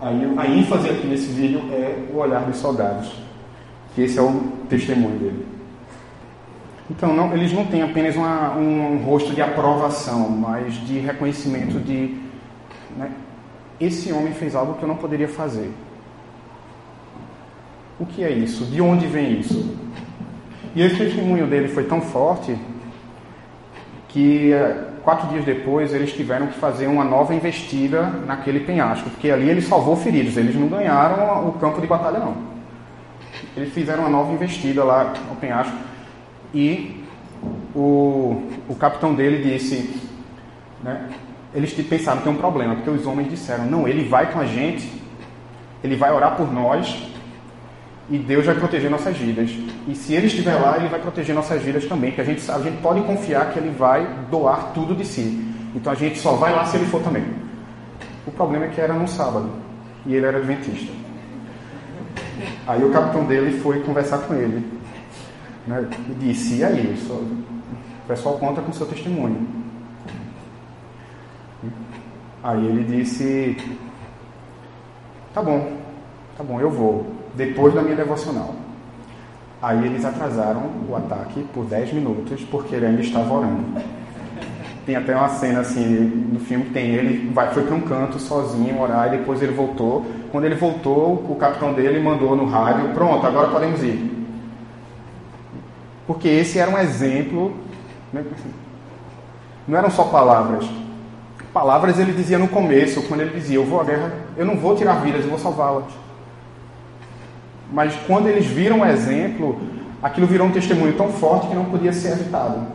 Aí, 0.00 0.34
a 0.36 0.46
ênfase 0.48 0.90
aqui 0.90 1.06
nesse 1.06 1.28
vídeo 1.28 1.60
é 1.70 2.08
o 2.12 2.16
olhar 2.16 2.44
dos 2.44 2.56
soldados. 2.56 3.12
Que 3.94 4.02
esse 4.02 4.18
é 4.18 4.22
o 4.22 4.32
testemunho 4.68 5.16
dele. 5.16 5.55
Então, 6.88 7.12
não, 7.12 7.32
eles 7.34 7.52
não 7.52 7.64
têm 7.66 7.82
apenas 7.82 8.14
uma, 8.14 8.56
um 8.56 8.98
rosto 8.98 9.34
de 9.34 9.42
aprovação, 9.42 10.28
mas 10.30 10.74
de 10.86 10.98
reconhecimento 11.00 11.80
de. 11.80 12.16
Né, 12.96 13.10
esse 13.80 14.12
homem 14.12 14.32
fez 14.32 14.54
algo 14.54 14.74
que 14.74 14.82
eu 14.82 14.88
não 14.88 14.96
poderia 14.96 15.28
fazer. 15.28 15.70
O 17.98 18.06
que 18.06 18.22
é 18.22 18.30
isso? 18.30 18.64
De 18.66 18.80
onde 18.80 19.06
vem 19.06 19.40
isso? 19.40 19.76
E 20.74 20.82
esse 20.82 20.96
testemunho 20.96 21.46
dele 21.46 21.68
foi 21.68 21.84
tão 21.84 22.00
forte 22.00 22.56
que 24.08 24.52
eh, 24.52 24.84
quatro 25.02 25.28
dias 25.28 25.44
depois 25.44 25.92
eles 25.92 26.12
tiveram 26.12 26.46
que 26.46 26.58
fazer 26.58 26.86
uma 26.86 27.04
nova 27.04 27.34
investida 27.34 28.02
naquele 28.26 28.60
penhasco, 28.60 29.10
porque 29.10 29.30
ali 29.30 29.48
ele 29.48 29.60
salvou 29.60 29.96
feridos, 29.96 30.36
eles 30.36 30.54
não 30.54 30.68
ganharam 30.68 31.48
o 31.48 31.52
campo 31.52 31.80
de 31.80 31.86
batalha 31.86 32.18
não. 32.18 32.36
Eles 33.56 33.72
fizeram 33.72 34.02
uma 34.02 34.10
nova 34.10 34.32
investida 34.32 34.84
lá 34.84 35.12
no 35.28 35.36
penhasco 35.36 35.85
e 36.54 37.04
o, 37.74 38.42
o 38.68 38.74
capitão 38.74 39.14
dele 39.14 39.50
disse, 39.50 40.00
né, 40.82 41.08
eles 41.54 41.72
pensaram 41.72 42.18
que 42.18 42.24
tem 42.24 42.32
um 42.32 42.36
problema, 42.36 42.74
porque 42.74 42.90
os 42.90 43.06
homens 43.06 43.30
disseram, 43.30 43.66
não, 43.66 43.86
ele 43.88 44.08
vai 44.08 44.32
com 44.32 44.40
a 44.40 44.46
gente, 44.46 44.90
ele 45.82 45.96
vai 45.96 46.12
orar 46.12 46.36
por 46.36 46.52
nós 46.52 47.10
e 48.08 48.18
Deus 48.18 48.46
vai 48.46 48.54
proteger 48.54 48.90
nossas 48.90 49.16
vidas. 49.16 49.50
E 49.88 49.94
se 49.94 50.14
Ele 50.14 50.26
estiver 50.26 50.54
lá, 50.54 50.76
Ele 50.76 50.88
vai 50.88 51.00
proteger 51.00 51.34
nossas 51.34 51.60
vidas 51.60 51.86
também, 51.86 52.10
porque 52.10 52.20
a 52.20 52.24
gente, 52.24 52.50
a 52.50 52.58
gente 52.58 52.76
pode 52.78 53.00
confiar 53.02 53.52
que 53.52 53.58
Ele 53.58 53.70
vai 53.70 54.06
doar 54.30 54.72
tudo 54.72 54.94
de 54.94 55.04
si. 55.04 55.44
Então 55.74 55.92
a 55.92 55.96
gente 55.96 56.18
só 56.18 56.32
vai 56.32 56.54
lá 56.54 56.64
se 56.64 56.76
Ele 56.76 56.86
for 56.86 57.02
também. 57.02 57.24
O 58.26 58.30
problema 58.30 58.66
é 58.66 58.68
que 58.68 58.80
era 58.80 58.92
no 58.92 59.06
sábado, 59.06 59.50
e 60.04 60.14
ele 60.14 60.26
era 60.26 60.38
adventista. 60.38 60.92
Aí 62.66 62.82
o 62.82 62.90
capitão 62.90 63.24
dele 63.24 63.60
foi 63.60 63.80
conversar 63.80 64.18
com 64.18 64.34
ele. 64.34 64.66
Né, 65.66 65.88
e 66.10 66.14
disse, 66.14 66.56
e 66.56 66.64
aí? 66.64 66.96
O 67.08 68.08
pessoal 68.08 68.38
conta 68.38 68.62
com 68.62 68.72
seu 68.72 68.86
testemunho. 68.86 69.46
Aí 72.42 72.64
ele 72.64 72.84
disse, 72.84 73.56
tá 75.34 75.42
bom, 75.42 75.72
tá 76.38 76.44
bom, 76.44 76.60
eu 76.60 76.70
vou 76.70 77.06
depois 77.34 77.74
da 77.74 77.82
minha 77.82 77.96
devocional. 77.96 78.54
Aí 79.60 79.84
eles 79.84 80.04
atrasaram 80.04 80.62
o 80.88 80.94
ataque 80.94 81.44
por 81.52 81.64
10 81.64 81.92
minutos 81.94 82.44
porque 82.44 82.76
ele 82.76 82.86
ainda 82.86 83.00
estava 83.00 83.34
orando. 83.34 83.64
Tem 84.84 84.94
até 84.94 85.16
uma 85.16 85.28
cena 85.30 85.60
assim 85.60 85.84
no 86.32 86.38
filme 86.38 86.66
tem 86.66 86.90
ele 86.90 87.32
vai 87.32 87.52
foi 87.52 87.64
para 87.64 87.74
um 87.74 87.80
canto 87.80 88.20
sozinho 88.20 88.80
orar 88.80 89.08
e 89.08 89.18
depois 89.18 89.42
ele 89.42 89.52
voltou. 89.52 90.06
Quando 90.30 90.44
ele 90.44 90.54
voltou, 90.54 91.14
o 91.28 91.34
capitão 91.34 91.72
dele 91.72 91.98
mandou 91.98 92.36
no 92.36 92.44
rádio: 92.44 92.90
"Pronto, 92.90 93.26
agora 93.26 93.48
podemos 93.48 93.82
ir". 93.82 94.15
Porque 96.06 96.28
esse 96.28 96.58
era 96.58 96.70
um 96.70 96.78
exemplo, 96.78 97.56
né? 98.12 98.24
não 99.66 99.78
eram 99.78 99.90
só 99.90 100.04
palavras. 100.04 100.64
Palavras 101.52 101.98
ele 101.98 102.12
dizia 102.12 102.38
no 102.38 102.48
começo, 102.48 103.02
quando 103.08 103.22
ele 103.22 103.34
dizia: 103.34 103.56
"Eu 103.56 103.64
vou 103.64 103.80
à 103.80 103.84
guerra, 103.84 104.12
eu 104.36 104.44
não 104.44 104.56
vou 104.56 104.76
tirar 104.76 105.02
vidas, 105.02 105.24
eu 105.24 105.30
vou 105.30 105.38
salvá-las". 105.38 105.92
Mas 107.72 107.94
quando 108.06 108.28
eles 108.28 108.46
viram 108.46 108.80
o 108.80 108.86
exemplo, 108.86 109.60
aquilo 110.02 110.26
virou 110.26 110.46
um 110.46 110.52
testemunho 110.52 110.96
tão 110.96 111.08
forte 111.08 111.48
que 111.48 111.54
não 111.54 111.64
podia 111.64 111.92
ser 111.92 112.12
evitado. 112.12 112.66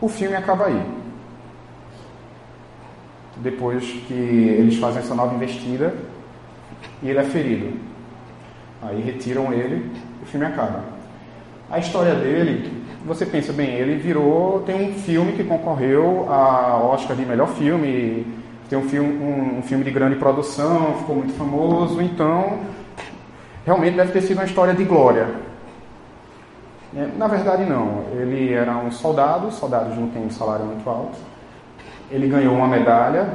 O 0.00 0.08
filme 0.08 0.36
acaba 0.36 0.66
aí. 0.66 0.80
Depois 3.38 3.84
que 4.06 4.14
eles 4.14 4.76
fazem 4.76 5.00
essa 5.00 5.14
nova 5.14 5.34
investida 5.34 5.94
e 7.02 7.08
ele 7.08 7.18
é 7.18 7.24
ferido. 7.24 7.78
Aí 8.82 9.00
retiram 9.00 9.52
ele 9.52 9.90
e 10.20 10.24
o 10.24 10.26
filme 10.26 10.46
acaba. 10.46 10.84
A 11.70 11.78
história 11.78 12.14
dele, 12.14 12.72
você 13.04 13.26
pensa 13.26 13.52
bem, 13.52 13.70
ele 13.74 13.96
virou. 13.96 14.60
Tem 14.60 14.90
um 14.90 14.94
filme 14.94 15.32
que 15.32 15.44
concorreu 15.44 16.26
a 16.30 16.78
Oscar 16.78 17.16
de 17.16 17.24
melhor 17.24 17.48
filme 17.48 18.38
tem 18.68 18.78
um 18.78 18.86
filme, 18.86 19.24
um, 19.24 19.58
um 19.58 19.62
filme 19.62 19.82
de 19.82 19.90
grande 19.90 20.16
produção, 20.16 20.98
ficou 20.98 21.16
muito 21.16 21.32
famoso, 21.32 22.02
então 22.02 22.58
realmente 23.64 23.96
deve 23.96 24.12
ter 24.12 24.20
sido 24.20 24.36
uma 24.36 24.44
história 24.44 24.74
de 24.74 24.84
glória. 24.84 25.26
É, 26.94 27.08
na 27.16 27.26
verdade, 27.26 27.64
não. 27.64 28.04
Ele 28.12 28.52
era 28.52 28.76
um 28.76 28.90
soldado, 28.90 29.50
soldados 29.50 29.96
não 29.96 30.08
têm 30.08 30.26
um 30.26 30.30
salário 30.30 30.66
muito 30.66 30.88
alto. 30.88 31.18
Ele 32.10 32.28
ganhou 32.28 32.54
uma 32.54 32.68
medalha 32.68 33.28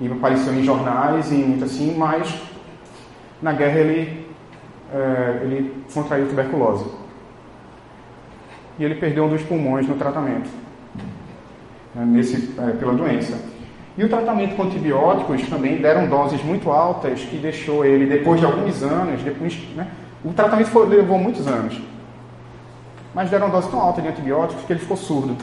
e 0.00 0.10
apareceu 0.10 0.54
em 0.54 0.62
jornais 0.62 1.30
e 1.30 1.34
muito 1.34 1.64
assim, 1.64 1.94
mas 1.96 2.34
na 3.42 3.52
guerra 3.52 3.80
ele, 3.80 4.27
é, 4.92 5.40
ele 5.42 5.84
contraiu 5.92 6.28
tuberculose. 6.28 6.86
E 8.78 8.84
ele 8.84 8.94
perdeu 8.94 9.24
um 9.24 9.28
dos 9.28 9.42
pulmões 9.42 9.86
no 9.88 9.96
tratamento, 9.96 10.48
né, 11.94 12.04
nesse, 12.06 12.54
é, 12.58 12.70
pela 12.72 12.92
doença. 12.92 13.36
E 13.96 14.04
o 14.04 14.08
tratamento 14.08 14.54
com 14.54 14.62
antibióticos 14.62 15.48
também 15.48 15.78
deram 15.78 16.06
doses 16.06 16.42
muito 16.44 16.70
altas 16.70 17.20
que 17.20 17.36
deixou 17.36 17.84
ele, 17.84 18.06
depois 18.06 18.38
de 18.38 18.46
alguns 18.46 18.82
anos, 18.82 19.22
depois, 19.22 19.58
né, 19.74 19.88
o 20.24 20.32
tratamento 20.32 20.68
foi, 20.68 20.86
levou 20.86 21.18
muitos 21.18 21.48
anos, 21.48 21.80
mas 23.12 23.28
deram 23.28 23.50
dose 23.50 23.68
tão 23.68 23.80
alta 23.80 24.00
de 24.00 24.08
antibióticos 24.08 24.64
que 24.64 24.72
ele 24.72 24.80
ficou 24.80 24.96
surdo, 24.96 25.36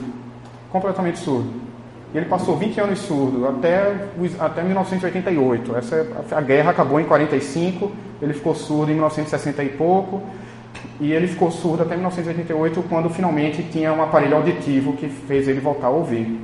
completamente 0.71 1.19
surdo. 1.19 1.65
Ele 2.13 2.27
passou 2.27 2.55
20 2.55 2.79
anos 2.79 2.99
surdo, 2.99 3.45
até, 3.45 3.93
até 4.39 4.63
1988. 4.63 5.75
Essa, 5.75 6.07
a 6.31 6.39
guerra 6.39 6.71
acabou 6.71 6.97
em 6.97 7.03
45, 7.03 7.91
ele 8.21 8.33
ficou 8.33 8.55
surdo 8.55 8.91
em 8.91 8.95
1960 8.95 9.63
e 9.63 9.69
pouco, 9.69 10.21
e 10.99 11.11
ele 11.11 11.27
ficou 11.27 11.51
surdo 11.51 11.83
até 11.83 11.95
1988, 11.95 12.83
quando 12.89 13.09
finalmente 13.09 13.63
tinha 13.63 13.93
um 13.93 14.01
aparelho 14.01 14.37
auditivo 14.37 14.93
que 14.93 15.07
fez 15.07 15.47
ele 15.47 15.59
voltar 15.59 15.87
a 15.87 15.91
ouvir. 15.91 16.39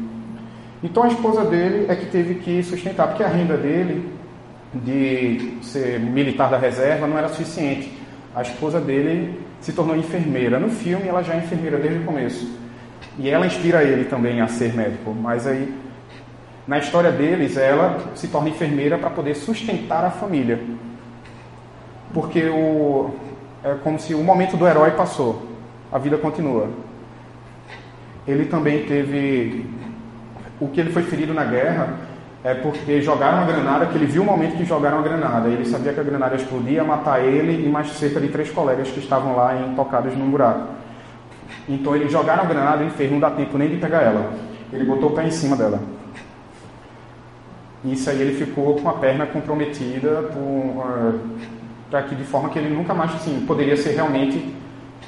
Então 0.84 1.03
a 1.03 1.07
esposa 1.07 1.45
dele 1.45 1.86
é 1.88 1.95
que 1.95 2.07
teve 2.07 2.36
que 2.36 2.63
sustentar, 2.63 3.07
porque 3.07 3.24
a 3.24 3.28
renda 3.28 3.55
dele 3.55 4.11
de 4.74 5.57
ser 5.61 5.99
militar 5.99 6.49
da 6.49 6.57
reserva 6.57 7.05
não 7.07 7.17
era 7.17 7.28
suficiente. 7.28 7.91
A 8.34 8.41
esposa 8.41 8.80
dele 8.80 9.39
se 9.59 9.74
tornou 9.74 9.95
enfermeira. 9.95 10.59
No 10.59 10.69
filme 10.69 11.07
ela 11.07 11.22
já 11.22 11.34
é 11.34 11.38
enfermeira 11.38 11.78
desde 11.78 11.99
o 11.99 12.03
começo. 12.03 12.59
E 13.19 13.30
ela 13.30 13.45
inspira 13.45 13.84
ele 13.84 14.05
também 14.05 14.41
a 14.41 14.47
ser 14.47 14.74
médico, 14.74 15.13
mas 15.13 15.45
aí 15.45 15.74
na 16.67 16.80
história 16.80 17.11
deles 17.11 17.57
ela 17.57 17.99
se 18.15 18.28
torna 18.28 18.49
enfermeira 18.49 18.97
para 18.97 19.09
poder 19.09 19.36
sustentar 19.36 20.05
a 20.05 20.09
família. 20.09 20.59
Porque 22.14 22.49
o 22.49 23.12
é 23.64 23.76
como 23.84 23.99
se 23.99 24.16
o 24.16 24.24
momento 24.24 24.57
do 24.57 24.68
herói 24.68 24.91
passou, 24.91 25.43
a 25.91 25.97
vida 25.97 26.18
continua. 26.18 26.68
Ele 28.28 28.45
também 28.45 28.86
teve 28.86 29.70
o 30.59 30.68
que 30.68 30.80
ele 30.80 30.91
foi 30.91 31.03
ferido 31.03 31.34
na 31.34 31.45
guerra 31.45 32.12
é 32.43 32.55
porque 32.55 33.01
jogaram 33.01 33.38
uma 33.38 33.45
granada, 33.45 33.86
que 33.86 33.95
ele 33.95 34.07
viu 34.07 34.24
o 34.24 34.26
momento 34.26 34.57
que 34.57 34.66
jogaram 34.66 34.99
a 34.99 35.01
granada. 35.03 35.47
Ele 35.47 35.64
sabia 35.64 35.93
que 35.93 35.99
a 35.99 36.03
granada 36.03 36.36
explodia, 36.36 36.84
matar 36.84 37.24
ele 37.24 37.66
e 37.66 37.70
mais 37.70 37.91
cerca 37.91 38.20
de 38.20 38.30
três 38.30 38.49
colegas 38.49 38.89
que 38.89 38.99
estavam 38.99 39.36
lá 39.36 39.53
tocados 39.76 40.16
num 40.18 40.30
buraco. 40.30 40.70
Então 41.70 41.95
eles 41.95 42.12
jogaram 42.12 42.43
a 42.43 42.45
granada, 42.47 42.82
ele 42.82 42.91
fez, 42.91 43.12
não 43.12 43.20
dá 43.20 43.30
tempo 43.30 43.57
nem 43.59 43.70
de 43.70 43.78
pegar 43.78 44.01
ela. 44.01 44.34
Ele 44.74 44.86
botou 44.86 45.09
o 45.09 45.14
pé 45.14 45.28
em 45.28 45.32
cima 45.32 45.55
dela. 45.55 45.80
Isso 47.86 48.09
aí 48.09 48.22
ele 48.22 48.34
ficou 48.34 48.76
com 48.76 48.89
a 48.89 48.93
perna 48.93 49.28
comprometida 49.28 50.24
por, 50.34 50.39
uh, 50.39 51.20
para 51.92 52.04
que 52.04 52.16
de 52.16 52.24
forma 52.24 52.50
que 52.50 52.58
ele 52.58 52.74
nunca 52.74 52.94
mais 52.94 53.14
assim, 53.14 53.44
poderia 53.46 53.76
ser 53.76 53.92
realmente 53.92 54.38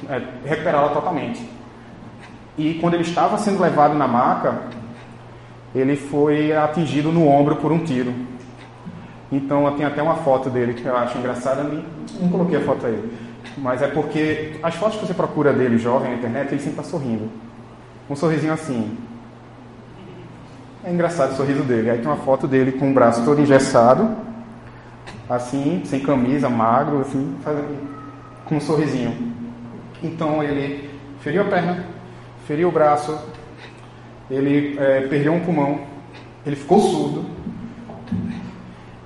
uh, 0.04 0.22
recuperá-la 0.46 0.90
totalmente. 0.90 1.50
E 2.58 2.76
quando 2.76 2.96
ele 2.96 3.04
estava 3.04 3.38
sendo 3.38 3.62
levado 3.62 3.96
na 3.96 4.08
maca, 4.08 4.64
ele 5.74 5.96
foi 5.96 6.54
atingido 6.54 7.12
no 7.12 7.26
ombro 7.28 7.56
por 7.56 7.72
um 7.72 7.80
tiro. 7.80 8.14
Então 9.32 9.74
tem 9.76 9.86
até 9.86 10.04
uma 10.04 10.18
foto 10.18 10.50
dele 10.50 10.74
que 10.74 10.86
eu 10.86 10.96
acho 10.96 11.18
engraçada, 11.18 11.64
não 11.64 12.30
coloquei 12.30 12.58
a 12.58 12.62
foto 12.62 12.86
aí. 12.86 13.12
Mas 13.58 13.82
é 13.82 13.88
porque 13.88 14.60
as 14.62 14.76
fotos 14.76 15.00
que 15.00 15.08
você 15.08 15.14
procura 15.14 15.54
dele 15.54 15.78
jovem 15.78 16.12
na 16.12 16.18
internet, 16.18 16.52
ele 16.52 16.62
sempre 16.62 16.82
está 16.82 16.84
sorrindo. 16.84 17.30
Um 18.10 18.16
sorrisinho 18.16 18.54
assim. 18.54 18.96
É 20.84 20.92
engraçado 20.92 21.32
o 21.32 21.36
sorriso 21.36 21.64
dele. 21.64 21.90
Aí 21.90 21.98
tem 21.98 22.08
uma 22.08 22.18
foto 22.18 22.48
dele 22.48 22.74
com 22.74 22.92
o 22.92 22.94
braço 22.94 23.24
todo 23.24 23.40
engessado, 23.42 24.16
assim, 25.30 25.82
sem 25.86 25.99
camisa, 25.99 26.49
magro, 26.49 27.01
assim, 27.01 27.36
com 28.45 28.55
um 28.55 28.61
sorrisinho. 28.61 29.34
Então 30.01 30.43
ele 30.43 30.89
feriu 31.21 31.41
a 31.41 31.45
perna, 31.45 31.86
feriu 32.45 32.69
o 32.69 32.71
braço, 32.71 33.17
ele 34.30 34.78
é, 34.78 35.07
perdeu 35.07 35.34
um 35.34 35.39
pulmão, 35.39 35.82
ele 36.45 36.55
ficou 36.55 36.80
surdo. 36.80 37.26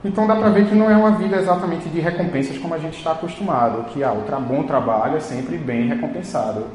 Então 0.04 0.26
dá 0.26 0.36
para 0.36 0.50
ver 0.50 0.68
que 0.68 0.76
não 0.76 0.90
é 0.90 0.96
uma 0.96 1.12
vida 1.12 1.38
exatamente 1.38 1.90
de 1.90 2.00
recompensas 2.00 2.58
como 2.58 2.74
a 2.74 2.78
gente 2.78 2.98
está 2.98 3.12
acostumado, 3.12 3.84
que 3.86 4.04
ah, 4.04 4.14
o 4.14 4.22
tra 4.22 4.40
bom 4.40 4.64
trabalho 4.64 5.18
é 5.18 5.20
sempre 5.20 5.58
bem 5.58 5.88
recompensado. 5.88 6.66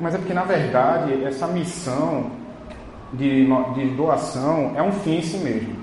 Mas 0.00 0.14
é 0.14 0.18
porque, 0.18 0.34
na 0.34 0.42
verdade, 0.42 1.24
essa 1.24 1.46
missão 1.46 2.26
de, 3.12 3.46
de 3.74 3.86
doação 3.94 4.72
é 4.76 4.82
um 4.82 4.92
fim 4.92 5.18
em 5.18 5.22
si 5.22 5.38
mesmo. 5.38 5.81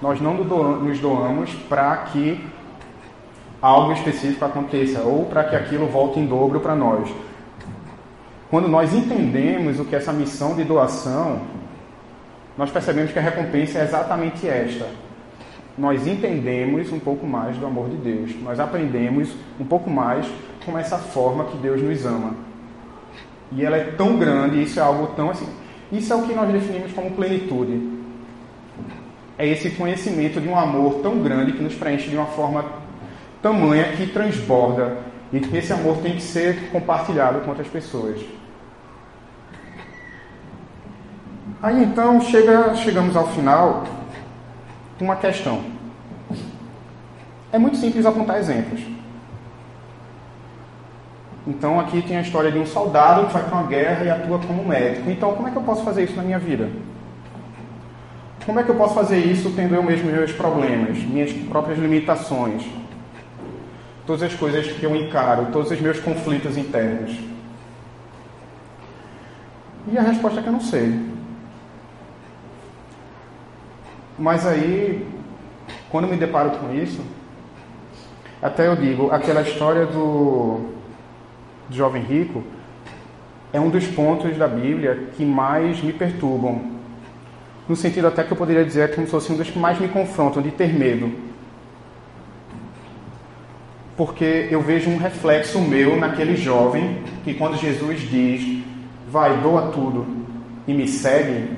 Nós 0.00 0.20
não 0.20 0.34
nos 0.34 0.98
doamos 0.98 1.52
para 1.68 1.96
que 1.96 2.42
algo 3.60 3.92
específico 3.92 4.44
aconteça 4.44 5.00
ou 5.00 5.26
para 5.26 5.44
que 5.44 5.54
aquilo 5.54 5.86
volte 5.86 6.18
em 6.18 6.26
dobro 6.26 6.60
para 6.60 6.74
nós. 6.74 7.10
Quando 8.50 8.66
nós 8.66 8.94
entendemos 8.94 9.78
o 9.78 9.84
que 9.84 9.94
é 9.94 9.98
essa 9.98 10.12
missão 10.12 10.56
de 10.56 10.64
doação, 10.64 11.40
nós 12.56 12.70
percebemos 12.70 13.12
que 13.12 13.18
a 13.18 13.22
recompensa 13.22 13.78
é 13.78 13.84
exatamente 13.84 14.48
esta. 14.48 14.86
Nós 15.78 16.06
entendemos 16.06 16.90
um 16.92 16.98
pouco 16.98 17.26
mais 17.26 17.56
do 17.56 17.66
amor 17.66 17.88
de 17.88 17.96
Deus, 17.96 18.34
nós 18.42 18.58
aprendemos 18.58 19.34
um 19.58 19.64
pouco 19.64 19.88
mais 19.88 20.26
com 20.64 20.76
essa 20.78 20.98
forma 20.98 21.44
que 21.44 21.56
Deus 21.58 21.80
nos 21.80 22.04
ama. 22.04 22.34
E 23.52 23.64
ela 23.64 23.76
é 23.76 23.84
tão 23.92 24.16
grande, 24.18 24.62
isso 24.62 24.78
é 24.78 24.82
algo 24.82 25.08
tão 25.08 25.30
assim. 25.30 25.48
Isso 25.92 26.12
é 26.12 26.16
o 26.16 26.22
que 26.22 26.34
nós 26.34 26.50
definimos 26.50 26.92
como 26.92 27.10
plenitude. 27.12 27.99
É 29.40 29.46
esse 29.46 29.70
conhecimento 29.70 30.38
de 30.38 30.46
um 30.46 30.54
amor 30.54 30.96
tão 30.96 31.22
grande 31.22 31.52
que 31.52 31.62
nos 31.62 31.74
preenche 31.74 32.10
de 32.10 32.14
uma 32.14 32.26
forma 32.26 32.62
tamanha 33.40 33.84
que 33.96 34.06
transborda 34.08 34.98
e 35.32 35.40
que 35.40 35.56
esse 35.56 35.72
amor 35.72 35.96
tem 36.02 36.14
que 36.14 36.20
ser 36.20 36.68
compartilhado 36.70 37.40
com 37.40 37.48
outras 37.48 37.66
pessoas. 37.66 38.20
Aí 41.62 41.82
então 41.82 42.20
chega, 42.20 42.74
chegamos 42.74 43.16
ao 43.16 43.28
final 43.28 43.84
com 44.98 45.06
uma 45.06 45.16
questão. 45.16 45.62
É 47.50 47.58
muito 47.58 47.78
simples 47.78 48.04
apontar 48.04 48.38
exemplos. 48.38 48.82
Então 51.46 51.80
aqui 51.80 52.02
tem 52.02 52.18
a 52.18 52.20
história 52.20 52.52
de 52.52 52.58
um 52.58 52.66
soldado 52.66 53.26
que 53.28 53.32
vai 53.32 53.44
para 53.44 53.54
uma 53.54 53.66
guerra 53.66 54.04
e 54.04 54.10
atua 54.10 54.38
como 54.38 54.68
médico. 54.68 55.08
Então 55.08 55.32
como 55.32 55.48
é 55.48 55.50
que 55.50 55.56
eu 55.56 55.62
posso 55.62 55.82
fazer 55.82 56.04
isso 56.04 56.16
na 56.16 56.24
minha 56.24 56.38
vida? 56.38 56.68
Como 58.50 58.58
é 58.58 58.64
que 58.64 58.70
eu 58.70 58.74
posso 58.74 58.94
fazer 58.94 59.18
isso 59.18 59.52
tendo 59.54 59.76
eu 59.76 59.82
mesmo 59.84 60.10
meus 60.10 60.32
problemas, 60.32 60.98
minhas 61.04 61.32
próprias 61.32 61.78
limitações, 61.78 62.66
todas 64.04 64.24
as 64.24 64.34
coisas 64.34 64.66
que 64.66 64.82
eu 64.82 64.96
encaro, 64.96 65.52
todos 65.52 65.70
os 65.70 65.80
meus 65.80 66.00
conflitos 66.00 66.56
internos? 66.56 67.16
E 69.86 69.96
a 69.96 70.02
resposta 70.02 70.40
é 70.40 70.42
que 70.42 70.48
eu 70.48 70.52
não 70.52 70.60
sei. 70.60 71.00
Mas 74.18 74.44
aí, 74.44 75.06
quando 75.88 76.08
me 76.08 76.16
deparo 76.16 76.50
com 76.50 76.74
isso, 76.74 77.04
até 78.42 78.66
eu 78.66 78.74
digo, 78.74 79.12
aquela 79.12 79.42
história 79.42 79.86
do, 79.86 80.72
do 81.68 81.76
jovem 81.76 82.02
rico 82.02 82.42
é 83.52 83.60
um 83.60 83.70
dos 83.70 83.86
pontos 83.86 84.36
da 84.36 84.48
Bíblia 84.48 85.06
que 85.16 85.24
mais 85.24 85.80
me 85.80 85.92
perturbam. 85.92 86.69
No 87.68 87.76
sentido 87.76 88.08
até 88.08 88.24
que 88.24 88.32
eu 88.32 88.36
poderia 88.36 88.64
dizer 88.64 88.94
como 88.94 89.06
se 89.06 89.10
fosse 89.10 89.32
um 89.32 89.36
dos 89.36 89.48
que 89.48 89.58
mais 89.58 89.78
me 89.78 89.88
confrontam, 89.88 90.42
de 90.42 90.50
ter 90.50 90.72
medo. 90.72 91.12
Porque 93.96 94.48
eu 94.50 94.60
vejo 94.60 94.90
um 94.90 94.96
reflexo 94.96 95.60
meu 95.60 95.96
naquele 95.96 96.36
jovem 96.36 97.02
que 97.22 97.34
quando 97.34 97.56
Jesus 97.56 98.00
diz, 98.00 98.64
vai, 99.08 99.36
doa 99.38 99.70
tudo 99.72 100.06
e 100.66 100.72
me 100.72 100.88
segue, 100.88 101.50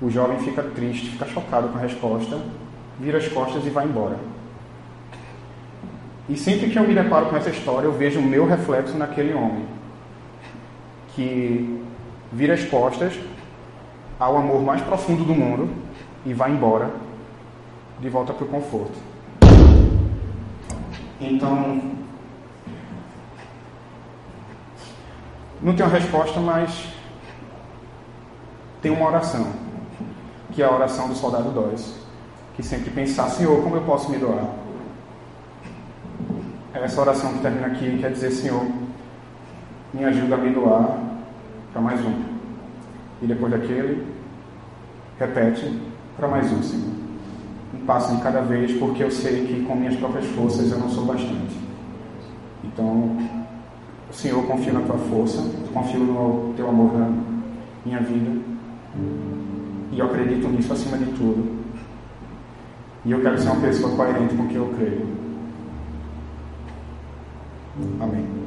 o 0.00 0.10
jovem 0.10 0.38
fica 0.40 0.62
triste, 0.62 1.10
fica 1.10 1.26
chocado 1.26 1.68
com 1.68 1.78
a 1.78 1.80
resposta, 1.80 2.38
vira 3.00 3.18
as 3.18 3.26
costas 3.28 3.64
e 3.66 3.70
vai 3.70 3.86
embora. 3.86 4.18
E 6.28 6.36
sempre 6.36 6.70
que 6.70 6.78
eu 6.78 6.86
me 6.86 6.94
deparo 6.94 7.26
com 7.26 7.36
essa 7.36 7.50
história, 7.50 7.86
eu 7.86 7.92
vejo 7.92 8.18
o 8.18 8.22
meu 8.22 8.46
reflexo 8.46 8.96
naquele 8.96 9.34
homem, 9.34 9.64
que 11.14 11.80
vira 12.32 12.54
as 12.54 12.64
costas 12.64 13.14
ao 14.18 14.36
amor 14.36 14.62
mais 14.62 14.80
profundo 14.82 15.24
do 15.24 15.34
mundo 15.34 15.68
e 16.24 16.32
vai 16.32 16.50
embora, 16.50 16.90
de 18.00 18.08
volta 18.08 18.32
para 18.32 18.44
o 18.44 18.48
conforto. 18.48 18.98
Então, 21.20 21.80
não 25.62 25.74
tenho 25.74 25.88
resposta, 25.88 26.40
mas 26.40 26.88
tem 28.82 28.92
uma 28.92 29.06
oração 29.06 29.46
que 30.52 30.62
é 30.62 30.66
a 30.66 30.70
oração 30.70 31.08
do 31.08 31.14
soldado 31.14 31.50
Dóis, 31.50 31.96
que 32.54 32.62
sempre 32.62 32.90
pensar, 32.90 33.28
Senhor, 33.28 33.62
como 33.62 33.76
eu 33.76 33.82
posso 33.82 34.10
me 34.10 34.18
doar? 34.18 34.44
É 36.72 36.84
essa 36.84 37.00
oração 37.00 37.32
que 37.32 37.40
termina 37.40 37.66
aqui 37.66 37.98
quer 37.98 38.12
dizer, 38.12 38.30
Senhor, 38.30 38.64
me 39.92 40.04
ajuda 40.04 40.34
a 40.34 40.38
me 40.38 40.50
doar 40.50 40.98
para 41.72 41.80
mais 41.80 42.00
um. 42.04 42.33
E 43.24 43.26
depois 43.26 43.50
daquele, 43.50 44.04
repete 45.18 45.80
para 46.14 46.28
mais 46.28 46.52
um, 46.52 46.62
Senhor. 46.62 46.92
Um 47.74 47.86
passo 47.86 48.14
de 48.14 48.20
cada 48.20 48.42
vez, 48.42 48.72
porque 48.78 49.02
eu 49.02 49.10
sei 49.10 49.46
que 49.46 49.64
com 49.64 49.74
minhas 49.74 49.96
próprias 49.96 50.26
forças 50.26 50.70
eu 50.70 50.78
não 50.78 50.90
sou 50.90 51.06
bastante. 51.06 51.56
Então, 52.62 53.16
Senhor, 54.10 54.42
eu 54.42 54.46
confio 54.46 54.74
na 54.74 54.82
tua 54.82 54.98
força, 54.98 55.42
confio 55.72 56.00
no 56.00 56.52
teu 56.54 56.68
amor 56.68 56.92
na 56.92 57.10
minha 57.86 58.00
vida. 58.00 58.30
E 59.90 59.98
eu 59.98 60.04
acredito 60.04 60.46
nisso 60.48 60.74
acima 60.74 60.98
de 60.98 61.06
tudo. 61.06 61.64
E 63.06 63.10
eu 63.10 63.22
quero 63.22 63.38
ser 63.38 63.48
uma 63.48 63.60
pessoa 63.62 63.96
coerente 63.96 64.34
com 64.34 64.42
o 64.42 64.48
que 64.48 64.56
eu 64.56 64.70
creio. 64.76 65.06
Amém. 68.02 68.43